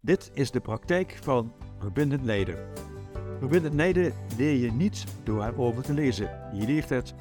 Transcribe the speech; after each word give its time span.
Dit 0.00 0.30
is 0.34 0.50
de 0.50 0.60
praktijk 0.60 1.18
van 1.22 1.52
verbindend 1.78 2.24
leiden. 2.24 2.56
Verbindend 3.38 3.74
leiden 3.74 4.12
leer 4.36 4.56
je 4.56 4.72
niet 4.72 5.04
door 5.22 5.44
erover 5.44 5.82
te 5.82 5.92
lezen. 5.92 6.30
Je 6.52 6.66
leert 6.66 6.88
het 6.88 7.14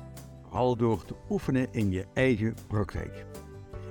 vooral 0.44 0.76
door 0.76 1.06
te 1.06 1.16
oefenen 1.30 1.68
in 1.72 1.92
je 1.92 2.06
eigen 2.14 2.56
praktijk. 2.68 3.26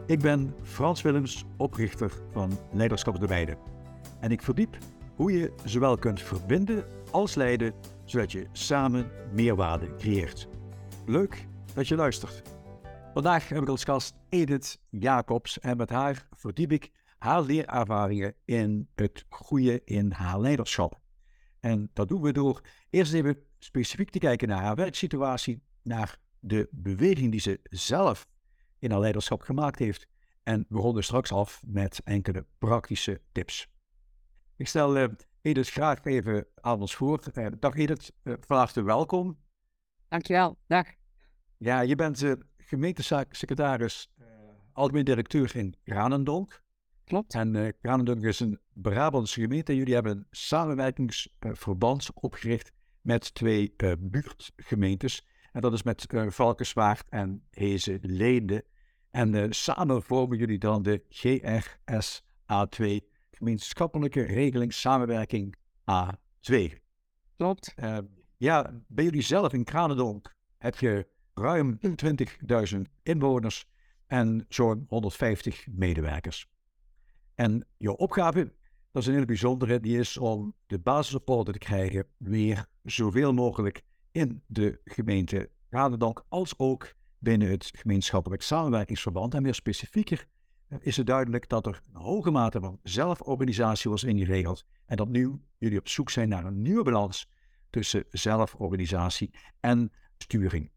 Ik 0.07 0.21
ben 0.21 0.55
Frans 0.63 1.03
Willems, 1.03 1.45
oprichter 1.57 2.13
van 2.33 2.59
Leiderschap 2.73 3.21
de 3.21 3.27
Weide. 3.27 3.57
En 4.21 4.31
ik 4.31 4.43
verdiep 4.43 4.77
hoe 5.15 5.33
je 5.33 5.53
zowel 5.65 5.97
kunt 5.97 6.23
verbinden 6.23 6.85
als 7.11 7.35
leiden, 7.35 7.75
zodat 8.05 8.33
je 8.33 8.47
samen 8.53 9.11
meerwaarde 9.33 9.95
creëert. 9.97 10.49
Leuk 11.07 11.47
dat 11.75 11.89
je 11.89 11.97
luistert. 11.97 12.43
Vandaag 13.15 13.49
heb 13.49 13.63
ik 13.63 13.69
als 13.69 13.85
gast 13.85 14.15
Edith 14.29 14.79
Jacobs 14.91 15.61
en 15.61 15.77
met 15.77 15.91
haar 15.91 16.29
verdiep 16.37 16.73
ik 16.73 16.91
haar 17.19 17.43
leerervaringen 17.43 18.35
in 18.45 18.89
het 18.95 19.25
groeien 19.29 19.85
in 19.85 20.13
haar 20.13 20.41
leiderschap. 20.41 21.01
En 21.61 21.91
dat 21.93 22.09
doen 22.09 22.23
we 22.23 22.33
door 22.33 22.61
eerst 22.91 23.13
even 23.13 23.39
specifiek 23.59 24.11
te 24.11 24.19
kijken 24.19 24.49
naar 24.49 24.63
haar 24.63 24.75
werksituatie, 24.75 25.63
naar 25.83 26.19
de 26.41 26.69
beweging 26.71 27.31
die 27.31 27.41
ze 27.41 27.61
zelf 27.63 28.29
in 28.79 28.91
haar 28.91 29.01
leiderschap 29.01 29.41
gemaakt 29.41 29.79
heeft. 29.79 30.07
En 30.43 30.67
we 30.69 30.79
ronden 30.79 31.05
straks 31.05 31.33
af 31.33 31.63
met 31.67 32.01
enkele 32.05 32.47
praktische 32.59 33.21
tips. 33.33 33.69
Ik 34.57 34.69
stel 34.69 34.97
uh, 34.97 35.09
Edith 35.41 35.71
graag 35.71 36.05
even 36.05 36.47
aan 36.55 36.81
ons 36.81 36.95
voor. 36.95 37.23
Uh, 37.35 37.47
dag 37.59 37.75
Edith, 37.75 38.13
uh, 38.23 38.35
van 38.41 38.57
harte 38.57 38.83
welkom. 38.83 39.39
Dankjewel, 40.09 40.59
dag. 40.67 40.87
Ja, 41.57 41.81
je 41.81 41.95
bent 41.95 42.25
gemeentesecretaris, 42.57 44.11
algemeen 44.73 45.05
directeur 45.05 45.57
in 45.57 45.75
Granendonk. 45.85 46.65
Klopt. 47.07 47.35
En 47.35 47.55
uh, 47.55 47.69
Granendonk 47.83 48.23
is 48.23 48.41
een 48.41 48.61
Brabantse 48.73 49.41
gemeente. 49.41 49.77
Jullie 49.77 49.95
hebben 49.95 50.17
een 50.17 50.27
samenwerkingsverband 50.31 52.11
opgericht 52.15 52.73
met 53.01 53.35
twee 53.35 53.75
uh, 53.77 53.93
buurtgemeentes. 53.99 55.27
En 55.53 55.61
dat 55.61 55.73
is 55.73 55.83
met 55.83 56.13
uh, 56.13 56.31
Valkenswaard 56.31 57.09
en 57.09 57.43
Hezen 57.51 57.99
Leende. 58.03 58.65
En 59.11 59.55
samen 59.55 60.03
vormen 60.03 60.39
jullie 60.39 60.59
dan 60.59 60.83
de 60.83 61.03
GRSA2, 61.11 63.07
gemeenschappelijke 63.31 64.23
regeling 64.23 64.73
samenwerking 64.73 65.57
A2. 65.81 66.57
Klopt. 67.37 67.75
ja, 68.37 68.81
bij 68.87 69.05
jullie 69.05 69.23
zelf 69.23 69.53
in 69.53 69.67
Granendonk 69.67 70.35
heb 70.59 70.79
je 70.79 71.07
ruim 71.35 71.79
20.000 72.75 72.81
inwoners 73.03 73.69
en 74.07 74.47
zo'n 74.49 74.85
150 74.89 75.67
medewerkers. 75.71 76.49
En 77.37 77.67
jouw 77.77 77.95
opgave, 77.95 78.53
dat 78.91 79.03
is 79.03 79.07
een 79.09 79.15
hele 79.15 79.27
bijzondere, 79.27 79.81
die 79.81 79.99
is 79.99 80.17
om 80.17 80.55
de 80.67 80.79
basisrapporten 80.79 81.53
te 81.53 81.59
krijgen 81.59 82.07
weer 82.17 82.67
zoveel 82.83 83.33
mogelijk 83.33 83.83
in 84.13 84.43
de 84.47 84.81
gemeente 84.85 85.51
Radendonk 85.71 86.25
als 86.29 86.59
ook 86.59 86.95
binnen 87.19 87.51
het 87.51 87.71
gemeenschappelijk 87.75 88.43
samenwerkingsverband. 88.43 89.35
En 89.35 89.43
meer 89.43 89.55
specifieker 89.55 90.27
is 90.79 90.97
het 90.97 91.07
duidelijk 91.07 91.49
dat 91.49 91.67
er 91.67 91.83
een 91.93 92.01
hoge 92.01 92.31
mate 92.31 92.61
van 92.61 92.79
zelforganisatie 92.83 93.91
was 93.91 94.05
ingeregeld 94.05 94.65
en 94.87 94.97
dat 94.97 95.09
nu 95.09 95.41
jullie 95.59 95.79
op 95.79 95.89
zoek 95.89 96.11
zijn 96.11 96.29
naar 96.29 96.45
een 96.45 96.63
nieuwe 96.63 96.83
balans 96.83 97.29
tussen 97.71 98.05
zelforganisatie 98.11 99.31
en 99.61 99.93
sturing. 100.19 100.71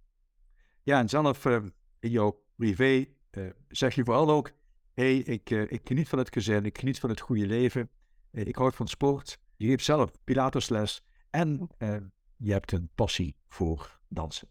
Ja, 0.83 0.99
en 0.99 1.09
zelf 1.09 1.45
uh, 1.45 1.59
in 1.99 2.09
jouw 2.09 2.43
privé 2.55 3.05
uh, 3.31 3.49
zeg 3.67 3.95
je 3.95 4.03
vooral 4.03 4.29
ook 4.29 4.51
hey, 4.99 5.17
ik, 5.17 5.49
uh, 5.49 5.71
ik 5.71 5.81
geniet 5.83 6.09
van 6.09 6.19
het 6.19 6.33
gezin, 6.33 6.65
ik 6.65 6.77
geniet 6.77 6.99
van 6.99 7.09
het 7.09 7.19
goede 7.19 7.45
leven, 7.45 7.89
uh, 8.31 8.45
ik 8.45 8.55
hou 8.55 8.73
van 8.73 8.87
sport. 8.87 9.37
Je 9.55 9.67
geeft 9.67 9.83
zelf 9.83 10.11
Pilatesles 10.23 11.01
en 11.29 11.69
uh, 11.77 11.97
je 12.37 12.51
hebt 12.51 12.71
een 12.71 12.89
passie 12.95 13.35
voor 13.47 13.99
dansen. 14.07 14.47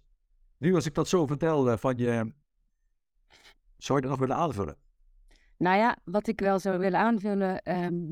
Nu, 0.59 0.75
als 0.75 0.87
ik 0.87 0.95
dat 0.95 1.09
zo 1.09 1.27
vertel 1.27 1.79
van 1.79 1.97
je, 1.97 2.33
zou 3.77 3.99
je 3.99 4.07
dat 4.07 4.11
nog 4.11 4.19
willen 4.19 4.37
aanvullen? 4.37 4.77
Nou 5.57 5.77
ja, 5.77 5.99
wat 6.05 6.27
ik 6.27 6.41
wel 6.41 6.59
zou 6.59 6.79
willen 6.79 7.01
aanvullen, 7.01 7.63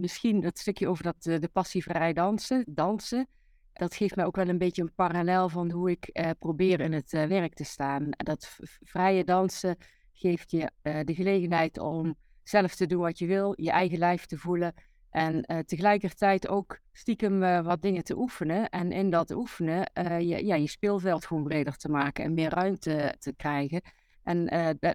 misschien 0.01 0.41
dat 0.41 0.59
stukje 0.59 0.89
over 0.89 1.05
dat, 1.05 1.23
de 1.23 1.51
passievrij 1.53 2.13
dansen, 2.13 2.65
dansen. 2.69 3.29
Dat 3.73 3.95
geeft 3.95 4.17
mij 4.17 4.25
ook 4.25 4.37
wel 4.37 4.49
een 4.49 4.59
beetje 4.59 4.83
een 4.83 4.95
parallel 4.95 5.49
van 5.49 5.71
hoe 5.71 5.91
ik 5.91 6.35
probeer 6.39 6.81
in 6.81 6.93
het 6.93 7.11
werk 7.11 7.55
te 7.55 7.65
staan. 7.65 8.09
Dat 8.11 8.59
vrije 8.83 9.25
dansen 9.25 9.77
geeft 10.13 10.51
je 10.51 10.71
de 10.83 11.15
gelegenheid 11.15 11.79
om 11.79 12.17
zelf 12.49 12.75
te 12.75 12.87
doen 12.87 13.01
wat 13.01 13.19
je 13.19 13.27
wil, 13.27 13.55
je 13.57 13.71
eigen 13.71 13.99
lijf 13.99 14.27
te 14.27 14.39
voelen 14.39 14.75
en 15.17 15.45
uh, 15.47 15.59
tegelijkertijd 15.59 16.49
ook 16.49 16.79
stiekem 16.93 17.43
uh, 17.43 17.61
wat 17.61 17.83
dingen 17.83 18.05
te 18.05 18.17
oefenen. 18.17 18.69
En 18.69 18.93
in 18.93 19.11
dat 19.11 19.31
oefenen 19.31 19.91
uh, 19.95 20.21
je, 20.21 20.47
ja, 20.47 20.55
je 20.55 20.69
speelveld 20.69 21.27
gewoon 21.27 21.43
breder 21.43 21.77
te 21.77 21.89
maken 21.89 22.25
en 22.25 22.35
meer 22.35 22.51
ruimte 22.51 23.15
te 23.19 23.35
krijgen. 23.37 23.81
En 24.23 24.47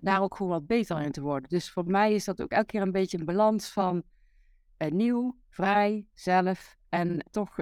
daar 0.02 0.22
ook 0.22 0.36
gewoon 0.36 0.52
wat 0.52 0.68
beter 0.68 1.02
in 1.02 1.12
te 1.12 1.22
worden. 1.22 1.50
Dus 1.50 1.72
voor 1.72 1.86
mij 1.86 2.14
is 2.14 2.26
dat 2.26 2.42
ook 2.42 2.52
elke 2.52 2.66
keer 2.66 2.82
een 2.82 2.92
beetje 2.92 3.18
een 3.20 3.26
balans 3.26 3.70
van 3.70 4.04
nieuw, 4.90 5.38
vrij, 5.50 6.06
zelf. 6.14 6.78
En 6.90 7.26
toch 7.32 7.58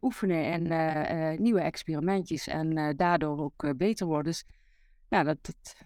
oefenen 0.00 0.70
en 0.70 1.42
nieuwe 1.42 1.60
experimentjes. 1.60 2.46
En 2.46 2.96
daardoor 2.96 3.38
ook 3.38 3.76
beter 3.76 4.06
worden. 4.06 4.32
Dus 4.32 4.44
nou, 5.08 5.24
dat, 5.24 5.38
dat, 5.42 5.76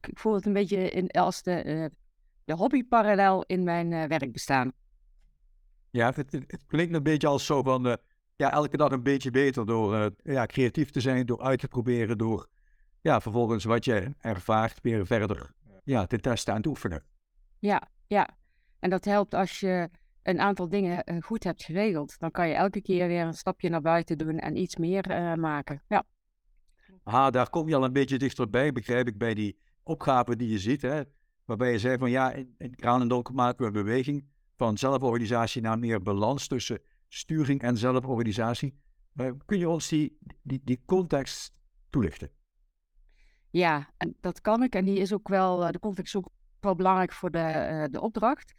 ik 0.00 0.18
voel 0.18 0.34
het 0.34 0.46
een 0.46 0.52
beetje 0.52 0.90
in, 0.90 1.10
als 1.10 1.42
de 1.42 1.90
de 2.48 2.54
hobby 2.54 2.84
parallel 2.84 3.44
in 3.46 3.62
mijn 3.62 3.92
uh, 3.92 4.04
werk 4.04 4.32
bestaan. 4.32 4.72
Ja, 5.90 6.12
het, 6.14 6.32
het, 6.32 6.64
klinkt 6.66 6.94
een 6.94 7.02
beetje 7.02 7.26
als 7.26 7.46
zo 7.46 7.62
van, 7.62 7.86
uh, 7.86 7.92
ja, 8.36 8.52
elke 8.52 8.76
dag 8.76 8.90
een 8.90 9.02
beetje 9.02 9.30
beter 9.30 9.66
door 9.66 9.94
uh, 9.94 10.06
ja, 10.22 10.46
creatief 10.46 10.90
te 10.90 11.00
zijn, 11.00 11.26
door 11.26 11.40
uit 11.40 11.60
te 11.60 11.68
proberen, 11.68 12.18
door 12.18 12.48
ja, 13.00 13.20
vervolgens 13.20 13.64
wat 13.64 13.84
je 13.84 14.14
ervaart 14.18 14.80
weer 14.82 15.06
verder 15.06 15.50
ja, 15.84 16.06
te 16.06 16.18
testen 16.18 16.54
en 16.54 16.62
te 16.62 16.68
oefenen. 16.68 17.04
Ja, 17.58 17.88
ja. 18.06 18.28
En 18.78 18.90
dat 18.90 19.04
helpt 19.04 19.34
als 19.34 19.60
je 19.60 19.90
een 20.22 20.40
aantal 20.40 20.68
dingen 20.68 21.22
goed 21.22 21.44
hebt 21.44 21.64
geregeld. 21.64 22.18
Dan 22.18 22.30
kan 22.30 22.48
je 22.48 22.54
elke 22.54 22.82
keer 22.82 23.06
weer 23.06 23.24
een 23.24 23.34
stapje 23.34 23.68
naar 23.68 23.80
buiten 23.80 24.18
doen 24.18 24.38
en 24.38 24.56
iets 24.56 24.76
meer 24.76 25.04
maken. 25.38 25.82
Ja. 25.88 26.04
Ah, 27.02 27.30
daar 27.30 27.50
kom 27.50 27.68
je 27.68 27.76
al 27.76 27.84
een 27.84 27.92
beetje 27.92 28.18
dichterbij, 28.18 28.72
begrijp 28.72 29.06
ik, 29.08 29.18
bij 29.18 29.34
die 29.34 29.58
opgave 29.82 30.36
die 30.36 30.50
je 30.50 30.58
ziet. 30.58 30.82
Hè? 30.82 31.02
Waarbij 31.48 31.72
je 31.72 31.78
zei 31.78 31.98
van 31.98 32.10
ja, 32.10 32.32
in, 32.32 32.54
in 32.58 32.74
maken 33.32 33.58
we 33.58 33.64
een 33.64 33.72
beweging 33.72 34.24
van 34.56 34.78
zelforganisatie 34.78 35.62
naar 35.62 35.78
meer 35.78 36.02
balans 36.02 36.46
tussen 36.46 36.80
sturing 37.08 37.62
en 37.62 37.76
zelforganisatie. 37.76 38.78
Uh, 39.14 39.30
kun 39.46 39.58
je 39.58 39.68
ons 39.68 39.88
die, 39.88 40.18
die, 40.42 40.82
context 40.86 41.54
toelichten? 41.90 42.30
Ja, 43.50 43.90
en 43.96 44.16
dat 44.20 44.40
kan 44.40 44.62
ik. 44.62 44.74
En 44.74 44.84
die 44.84 44.98
is 44.98 45.12
ook 45.12 45.28
wel, 45.28 45.64
eh, 45.64 45.70
de 45.70 45.78
context 45.78 46.14
is 46.14 46.20
ook 46.20 46.30
wel 46.60 46.74
belangrijk 46.74 47.12
voor 47.12 47.30
de, 47.30 47.68
uh, 47.70 47.84
de 47.90 48.00
opdracht. 48.00 48.54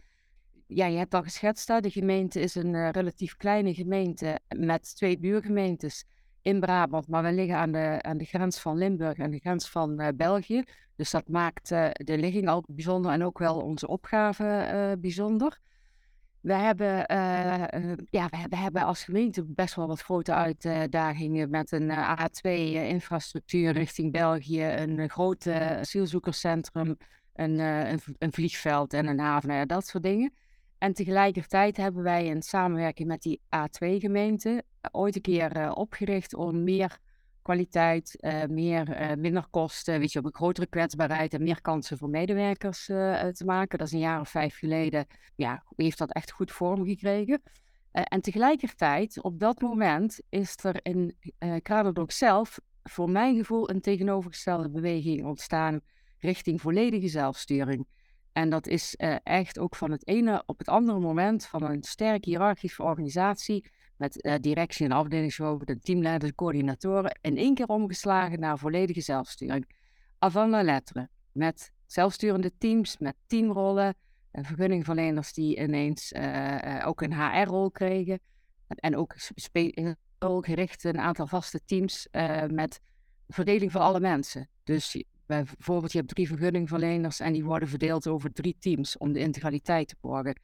Ja, 0.67 0.85
je 0.85 0.97
hebt 0.97 1.13
al 1.13 1.23
geschetst, 1.23 1.67
de 1.67 1.89
gemeente 1.89 2.39
is 2.39 2.56
een 2.56 2.91
relatief 2.91 3.38
kleine 3.38 3.73
gemeente 3.73 4.39
met 4.57 4.95
twee 4.95 5.19
buurgemeentes 5.19 6.06
in 6.49 6.59
Brabant, 6.59 7.07
maar 7.07 7.23
we 7.23 7.31
liggen 7.31 7.57
aan 7.57 7.71
de, 7.71 7.97
aan 8.01 8.17
de 8.17 8.25
grens 8.25 8.59
van 8.59 8.77
Limburg 8.77 9.17
en 9.17 9.31
de 9.31 9.39
grens 9.39 9.69
van 9.69 10.01
uh, 10.01 10.07
België. 10.15 10.63
Dus 10.95 11.11
dat 11.11 11.27
maakt 11.27 11.71
uh, 11.71 11.89
de 11.91 12.17
ligging 12.17 12.47
al 12.47 12.63
bijzonder 12.67 13.11
en 13.11 13.23
ook 13.23 13.37
wel 13.37 13.61
onze 13.61 13.87
opgave 13.87 14.69
uh, 14.73 15.01
bijzonder. 15.01 15.59
We 16.39 16.53
hebben, 16.53 16.88
ja, 18.09 18.29
we, 18.49 18.55
hebben 18.55 18.83
als 18.83 19.03
gemeente 19.03 19.45
best 19.45 19.75
wel 19.75 19.88
wat 19.88 20.01
grote 20.01 20.33
uitdagingen 20.33 21.49
met 21.49 21.71
een 21.71 21.91
A2-infrastructuur 21.91 23.71
richting 23.71 24.11
België, 24.11 24.63
een 24.63 25.09
groot 25.09 25.47
asielzoekerscentrum, 25.47 26.97
een, 27.33 27.59
een, 27.59 27.99
een, 28.17 28.33
vliegveld 28.33 28.93
en 28.93 29.07
een 29.07 29.19
haven, 29.19 29.53
ja, 29.53 29.65
dat 29.65 29.88
soort 29.88 30.03
dingen. 30.03 30.33
En 30.77 30.93
tegelijkertijd 30.93 31.77
hebben 31.77 32.03
wij 32.03 32.25
in 32.25 32.41
samenwerking 32.41 33.07
met 33.07 33.21
die 33.21 33.41
A2-gemeente 33.56 34.63
ooit 34.91 35.15
een 35.15 35.21
keer 35.21 35.57
uh, 35.57 35.71
opgericht 35.73 36.35
om 36.35 36.63
meer 36.63 36.97
kwaliteit, 37.41 38.17
uh, 38.19 38.43
meer, 38.43 39.01
uh, 39.01 39.15
minder 39.17 39.47
kosten, 39.49 39.99
weet 39.99 40.11
je, 40.11 40.19
op 40.19 40.25
een 40.25 40.35
grotere 40.35 40.67
kwetsbaarheid 40.67 41.33
en 41.33 41.43
meer 41.43 41.61
kansen 41.61 41.97
voor 41.97 42.09
medewerkers 42.09 42.85
te 42.85 43.43
maken. 43.45 43.77
Dat 43.77 43.87
is 43.87 43.93
een 43.93 43.99
jaar 43.99 44.19
of 44.19 44.29
vijf 44.29 44.57
geleden, 44.57 45.07
ja, 45.35 45.63
heeft 45.75 45.97
dat 45.97 46.13
echt 46.13 46.31
goed 46.31 46.51
vorm 46.51 46.85
gekregen. 46.85 47.41
en 47.91 48.21
tegelijkertijd, 48.21 49.21
op 49.23 49.39
dat 49.39 49.61
moment, 49.61 50.19
is 50.29 50.55
er 50.63 50.79
in 50.81 51.15
uh, 51.39 52.03
zelf, 52.07 52.59
voor 52.83 53.09
mijn 53.09 53.35
gevoel, 53.35 53.69
een 53.69 53.81
tegenovergestelde 53.81 54.69
beweging 54.69 55.25
ontstaan 55.25 55.81
richting 56.19 56.61
volledige 56.61 57.07
zelfsturing. 57.07 57.87
En 58.31 58.49
dat 58.49 58.67
is 58.67 58.95
echt 59.23 59.59
ook 59.59 59.75
van 59.75 59.91
het 59.91 60.07
ene 60.07 60.43
op 60.45 60.57
het 60.57 60.67
andere 60.67 60.99
moment 60.99 61.45
van 61.45 61.63
een 61.63 61.83
sterk 61.83 62.25
hiërarchische 62.25 62.83
organisatie 62.83 63.69
met 64.00 64.25
uh, 64.25 64.34
directie 64.42 64.86
en 64.86 64.92
afdelingshoofden, 64.92 65.75
de 65.75 65.80
teamleiders, 65.80 66.36
coördinatoren, 66.36 67.19
in 67.22 67.38
één 67.38 67.54
keer 67.54 67.68
omgeslagen 67.68 68.40
naar 68.40 68.57
volledige 68.57 69.01
zelfsturing. 69.01 69.75
Avant 70.19 70.51
la 70.51 70.63
lettre. 70.63 71.10
Met 71.31 71.72
zelfsturende 71.86 72.51
teams, 72.57 72.98
met 72.98 73.16
teamrollen, 73.28 73.96
vergunningverleners 74.31 75.34
die 75.34 75.60
ineens 75.60 76.13
ook 76.86 77.01
een 77.01 77.13
HR-rol 77.13 77.72
kregen. 77.72 78.19
En 78.68 78.96
ook 80.19 80.46
gericht 80.46 80.84
een 80.84 81.00
aantal 81.00 81.28
vaste 81.28 81.60
teams 81.66 82.07
met 82.48 82.80
verdeling 83.28 83.72
voor 83.72 83.81
alle 83.81 84.00
mensen. 84.00 84.50
Dus 84.63 85.04
bijvoorbeeld, 85.25 85.92
je 85.92 85.98
hebt 85.98 86.10
drie 86.10 86.28
vergunningverleners 86.28 87.19
en 87.19 87.34
die 87.34 87.44
worden 87.44 87.69
verdeeld 87.69 88.07
over 88.07 88.34
drie 88.34 88.56
teams 88.60 88.98
om 88.98 89.13
de 89.13 89.19
integraliteit 89.19 89.88
te 89.88 89.96
borgen. 90.01 90.42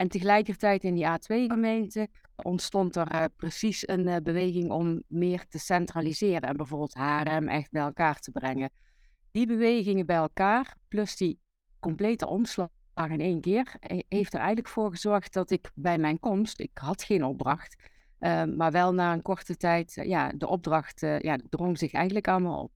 En 0.00 0.08
tegelijkertijd 0.08 0.84
in 0.84 0.94
die 0.94 1.06
A2-gemeente 1.06 2.08
ontstond 2.36 2.96
er 2.96 3.14
uh, 3.14 3.24
precies 3.36 3.88
een 3.88 4.06
uh, 4.06 4.16
beweging 4.22 4.70
om 4.70 5.02
meer 5.06 5.46
te 5.48 5.58
centraliseren 5.58 6.48
en 6.48 6.56
bijvoorbeeld 6.56 6.94
HRM 6.94 7.48
echt 7.48 7.70
bij 7.70 7.82
elkaar 7.82 8.20
te 8.20 8.30
brengen. 8.30 8.70
Die 9.30 9.46
bewegingen 9.46 10.06
bij 10.06 10.16
elkaar, 10.16 10.76
plus 10.88 11.16
die 11.16 11.38
complete 11.80 12.26
omslag 12.26 12.68
in 12.94 13.20
één 13.20 13.40
keer, 13.40 13.74
heeft 14.08 14.32
er 14.32 14.38
eigenlijk 14.38 14.68
voor 14.68 14.90
gezorgd 14.90 15.32
dat 15.32 15.50
ik 15.50 15.70
bij 15.74 15.98
mijn 15.98 16.18
komst, 16.18 16.60
ik 16.60 16.70
had 16.74 17.02
geen 17.02 17.24
opdracht, 17.24 17.76
uh, 18.20 18.44
maar 18.44 18.72
wel 18.72 18.94
na 18.94 19.12
een 19.12 19.22
korte 19.22 19.56
tijd, 19.56 19.92
ja, 20.04 20.28
de 20.28 20.46
opdracht 20.48 21.00
ja, 21.00 21.38
drong 21.48 21.78
zich 21.78 21.92
eigenlijk 21.92 22.28
allemaal 22.28 22.62
op. 22.62 22.72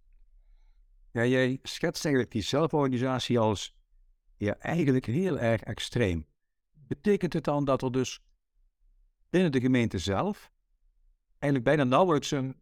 Ja, 1.12 1.24
jij 1.24 1.58
schetst 1.62 2.04
eigenlijk 2.04 2.34
die 2.34 2.42
zelforganisatie 2.42 3.38
als 3.38 3.74
ja, 4.36 4.56
eigenlijk 4.58 5.06
heel 5.06 5.38
erg 5.38 5.62
extreem. 5.62 6.26
Betekent 6.86 7.32
het 7.32 7.44
dan 7.44 7.64
dat 7.64 7.82
er 7.82 7.92
dus 7.92 8.22
binnen 9.30 9.52
de 9.52 9.60
gemeente 9.60 9.98
zelf 9.98 10.52
eigenlijk 11.38 11.64
bijna 11.64 11.84
nauwelijks 11.84 12.30
een 12.30 12.56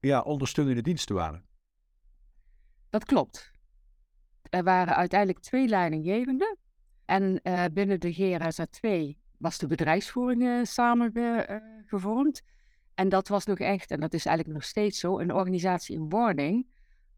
ja, 0.00 0.20
ondersteunende 0.20 0.82
diensten 0.82 1.14
waren? 1.14 1.44
Dat 2.88 3.04
klopt. 3.04 3.52
Er 4.42 4.62
waren 4.62 4.96
uiteindelijk 4.96 5.40
twee 5.40 5.68
leidinggevenden. 5.68 6.58
En 7.04 7.40
uh, 7.42 7.64
binnen 7.72 8.00
de 8.00 8.12
GRSA 8.12 8.66
2 8.70 9.18
was 9.38 9.58
de 9.58 9.66
bedrijfsvoering 9.66 10.42
uh, 10.42 10.64
samengevormd. 10.64 12.42
en 12.94 13.08
dat 13.08 13.28
was 13.28 13.44
nog 13.44 13.58
echt, 13.58 13.90
en 13.90 14.00
dat 14.00 14.14
is 14.14 14.26
eigenlijk 14.26 14.58
nog 14.58 14.66
steeds 14.68 14.98
zo, 14.98 15.18
een 15.18 15.34
organisatie 15.34 15.94
in 15.96 16.08
wording. 16.08 16.66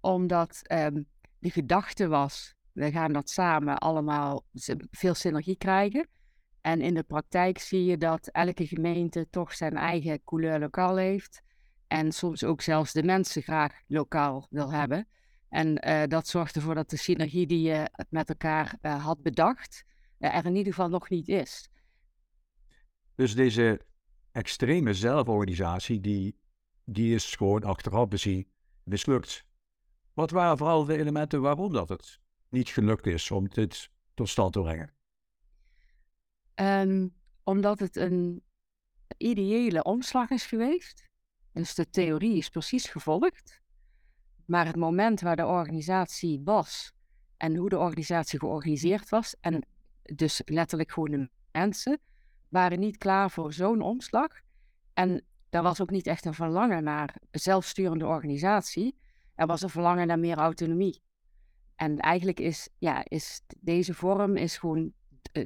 Omdat 0.00 0.60
um, 0.72 1.06
de 1.38 1.50
gedachte 1.50 2.08
was, 2.08 2.54
we 2.72 2.90
gaan 2.90 3.12
dat 3.12 3.30
samen 3.30 3.78
allemaal 3.78 4.44
veel 4.90 5.14
synergie 5.14 5.56
krijgen. 5.56 6.08
En 6.62 6.80
in 6.80 6.94
de 6.94 7.02
praktijk 7.02 7.58
zie 7.58 7.84
je 7.84 7.98
dat 7.98 8.26
elke 8.26 8.66
gemeente 8.66 9.26
toch 9.30 9.54
zijn 9.54 9.76
eigen 9.76 10.24
couleur 10.24 10.58
lokaal 10.58 10.96
heeft. 10.96 11.42
En 11.86 12.12
soms 12.12 12.44
ook 12.44 12.60
zelfs 12.60 12.92
de 12.92 13.02
mensen 13.02 13.42
graag 13.42 13.80
lokaal 13.86 14.46
wil 14.50 14.72
hebben. 14.72 15.08
En 15.48 15.88
uh, 15.88 16.02
dat 16.06 16.28
zorgt 16.28 16.56
ervoor 16.56 16.74
dat 16.74 16.90
de 16.90 16.96
synergie 16.96 17.46
die 17.46 17.62
je 17.62 18.06
met 18.08 18.28
elkaar 18.28 18.78
uh, 18.82 19.04
had 19.04 19.22
bedacht, 19.22 19.84
uh, 20.18 20.36
er 20.36 20.44
in 20.44 20.56
ieder 20.56 20.72
geval 20.72 20.88
nog 20.88 21.08
niet 21.08 21.28
is. 21.28 21.68
Dus 23.14 23.34
deze 23.34 23.80
extreme 24.32 24.94
zelforganisatie, 24.94 26.00
die, 26.00 26.38
die 26.84 27.14
is 27.14 27.34
gewoon 27.34 27.64
achteraf 27.64 28.08
bezien 28.08 28.48
mislukt. 28.84 29.44
Wat 30.12 30.30
waren 30.30 30.58
vooral 30.58 30.84
de 30.84 30.96
elementen 30.96 31.40
waarom 31.40 31.72
dat 31.72 31.88
het 31.88 32.20
niet 32.48 32.68
gelukt 32.68 33.06
is 33.06 33.30
om 33.30 33.48
dit 33.48 33.90
tot 34.14 34.28
stand 34.28 34.52
te 34.52 34.60
brengen? 34.60 34.94
Um, 36.54 37.14
omdat 37.44 37.78
het 37.78 37.96
een 37.96 38.42
ideële 39.16 39.82
omslag 39.82 40.30
is 40.30 40.46
geweest. 40.46 41.08
Dus 41.52 41.74
de 41.74 41.90
theorie 41.90 42.36
is 42.36 42.48
precies 42.48 42.86
gevolgd. 42.86 43.60
Maar 44.44 44.66
het 44.66 44.76
moment 44.76 45.20
waar 45.20 45.36
de 45.36 45.46
organisatie 45.46 46.40
was 46.44 46.92
en 47.36 47.56
hoe 47.56 47.68
de 47.68 47.78
organisatie 47.78 48.38
georganiseerd 48.38 49.08
was, 49.08 49.36
en 49.40 49.66
dus 50.02 50.42
letterlijk 50.44 50.92
gewoon 50.92 51.10
de 51.10 51.28
mensen, 51.52 52.00
waren 52.48 52.80
niet 52.80 52.96
klaar 52.96 53.30
voor 53.30 53.52
zo'n 53.52 53.80
omslag. 53.80 54.28
En 54.92 55.24
daar 55.48 55.62
was 55.62 55.80
ook 55.80 55.90
niet 55.90 56.06
echt 56.06 56.24
een 56.24 56.34
verlangen 56.34 56.84
naar 56.84 57.16
zelfsturende 57.30 58.06
organisatie. 58.06 58.96
Er 59.34 59.46
was 59.46 59.62
een 59.62 59.70
verlangen 59.70 60.06
naar 60.06 60.18
meer 60.18 60.36
autonomie. 60.36 61.02
En 61.76 61.98
eigenlijk 61.98 62.40
is, 62.40 62.68
ja, 62.78 63.04
is 63.04 63.42
deze 63.58 63.94
vorm 63.94 64.36
is 64.36 64.56
gewoon 64.56 64.92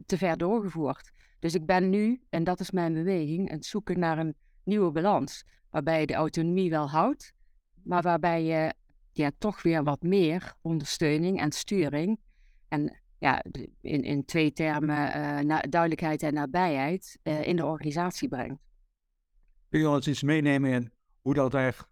te 0.07 0.19
ver 0.19 0.37
doorgevoerd. 0.37 1.11
Dus 1.39 1.55
ik 1.55 1.67
ben 1.67 1.91
nu, 1.91 2.21
en 2.31 2.45
dat 2.45 2.61
is 2.61 2.71
mijn 2.71 2.93
beweging, 2.93 3.51
het 3.51 3.67
zoeken 3.67 3.99
naar 3.99 4.19
een 4.19 4.35
nieuwe 4.65 4.91
balans. 4.91 5.45
Waarbij 5.71 6.01
je 6.01 6.07
de 6.07 6.15
autonomie 6.15 6.71
wel 6.71 6.91
houdt, 6.91 7.33
maar 7.83 8.03
waarbij 8.03 8.45
je 8.45 8.75
ja, 9.13 9.31
toch 9.39 9.63
weer 9.63 9.85
wat 9.85 10.03
meer 10.03 10.55
ondersteuning 10.61 11.41
en 11.41 11.53
sturing. 11.53 12.21
En 12.69 13.01
ja, 13.19 13.45
in, 13.81 14.03
in 14.03 14.25
twee 14.25 14.53
termen 14.53 15.17
uh, 15.47 15.59
duidelijkheid 15.69 16.23
en 16.23 16.35
nabijheid 16.35 17.19
uh, 17.23 17.47
in 17.47 17.57
de 17.57 17.65
organisatie 17.65 18.29
brengt. 18.29 18.63
Kun 19.69 19.81
je 19.81 19.89
ons 19.89 20.09
iets 20.09 20.23
meenemen 20.23 20.71
in 20.71 20.93
hoe 21.21 21.35
dat 21.35 21.55
er 21.55 21.89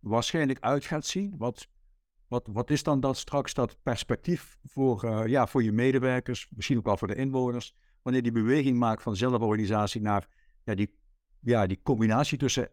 waarschijnlijk 0.00 0.60
uit 0.60 0.84
gaat 0.84 1.06
zien? 1.06 1.34
Wat, 1.38 1.68
wat, 2.30 2.48
wat 2.52 2.70
is 2.70 2.82
dan 2.82 3.00
dat 3.00 3.16
straks 3.16 3.54
dat 3.54 3.76
perspectief 3.82 4.58
voor, 4.64 5.04
uh, 5.04 5.26
ja, 5.26 5.46
voor 5.46 5.62
je 5.62 5.72
medewerkers, 5.72 6.48
misschien 6.50 6.78
ook 6.78 6.84
wel 6.84 6.96
voor 6.96 7.08
de 7.08 7.14
inwoners, 7.14 7.74
wanneer 8.02 8.22
die 8.22 8.32
beweging 8.32 8.78
maakt 8.78 9.02
van 9.02 9.16
zelforganisatie 9.16 10.00
naar 10.00 10.28
ja, 10.64 10.74
die, 10.74 10.94
ja, 11.40 11.66
die 11.66 11.80
combinatie 11.82 12.38
tussen 12.38 12.68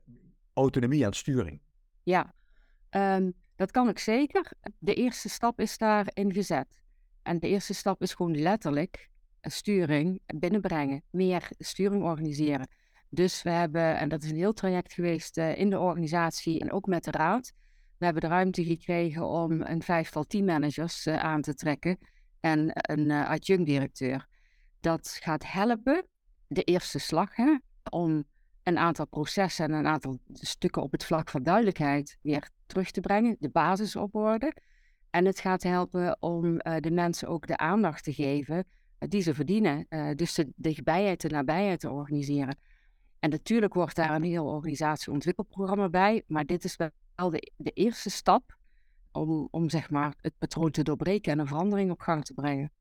autonomie 0.54 1.06
en 1.06 1.14
sturing? 1.14 1.62
Ja, 2.04 2.34
um, 2.90 3.34
dat 3.56 3.72
kan 3.72 3.90
ik 3.90 4.00
zeker. 4.00 4.52
De 4.80 4.94
eerste 4.94 5.30
stap 5.30 5.60
is 5.60 5.78
daarin 5.78 6.34
gezet. 6.34 6.68
En 7.22 7.40
de 7.40 7.48
eerste 7.48 7.74
stap 7.74 8.02
is 8.02 8.14
gewoon 8.14 8.42
letterlijk 8.42 9.10
sturing 9.42 10.22
binnenbrengen, 10.26 11.04
meer 11.10 11.50
sturing 11.58 12.04
organiseren. 12.04 12.68
Dus 13.10 13.44
we 13.44 13.50
hebben, 13.50 13.98
en 13.98 14.10
dat 14.10 14.24
is 14.24 14.30
een 14.30 14.38
heel 14.38 14.54
traject 14.54 14.94
geweest 14.94 15.38
uh, 15.38 15.58
in 15.58 15.70
de 15.70 15.80
organisatie 15.80 16.60
en 16.60 16.72
ook 16.72 16.86
met 16.86 17.04
de 17.04 17.12
raad, 17.12 17.54
we 17.98 18.06
hebben 18.06 18.22
de 18.22 18.28
ruimte 18.28 18.64
gekregen 18.64 19.28
om 19.28 19.62
een 19.62 19.82
vijftal 19.82 20.24
teammanagers 20.24 21.06
uh, 21.06 21.18
aan 21.18 21.42
te 21.42 21.54
trekken 21.54 21.98
en 22.40 22.70
een 22.74 23.10
uh, 23.10 23.30
adjunct-directeur. 23.30 24.28
Dat 24.80 25.18
gaat 25.22 25.52
helpen, 25.52 26.08
de 26.48 26.64
eerste 26.64 27.00
slag, 27.00 27.36
hè, 27.36 27.58
om 27.90 28.24
een 28.64 28.78
aantal 28.78 29.08
processen 29.08 29.66
en 29.66 29.72
een 29.72 29.88
aantal 29.88 30.20
stukken 30.34 30.82
op 30.82 30.92
het 30.92 31.06
vlak 31.06 31.30
van 31.30 31.44
duidelijkheid 31.44 32.18
weer 32.22 32.50
terug 32.66 32.92
te 32.92 33.02
brengen, 33.02 33.36
de 33.40 33.50
basis 33.50 33.96
op 33.96 34.16
orde. 34.16 34.54
En 35.10 35.26
het 35.26 35.40
gaat 35.40 35.64
helpen 35.64 36.18
om 36.20 36.58
de 36.58 36.92
mensen 36.92 37.28
ook 37.28 37.48
de 37.48 37.58
aandacht 37.58 38.04
te 38.04 38.14
geven 38.14 38.66
die 38.98 39.22
ze 39.22 39.34
verdienen. 39.34 39.88
Dus 40.16 40.34
de 40.34 40.52
dichtbijheid, 40.56 41.22
de 41.22 41.30
nabijheid 41.30 41.80
te 41.80 41.90
organiseren. 41.90 42.58
En 43.20 43.30
natuurlijk 43.30 43.74
wordt 43.74 43.96
daar 43.96 44.16
een 44.16 44.24
heel 44.24 44.46
organisatieontwikkelprogramma 44.46 45.90
bij, 45.90 46.24
maar 46.28 46.46
dit 46.46 46.64
is 46.64 46.76
wel 46.76 46.90
de, 47.18 47.52
de 47.56 47.72
eerste 47.72 48.10
stap 48.10 48.58
om, 49.12 49.48
om 49.52 49.70
zeg 49.70 49.90
maar 49.90 50.14
het 50.22 50.38
patroon 50.38 50.72
te 50.72 50.84
doorbreken 50.84 51.32
en 51.32 51.40
een 51.40 51.48
verandering 51.48 51.92
op 51.92 52.00
gang 52.00 52.26
te 52.26 52.34
brengen. 52.34 52.72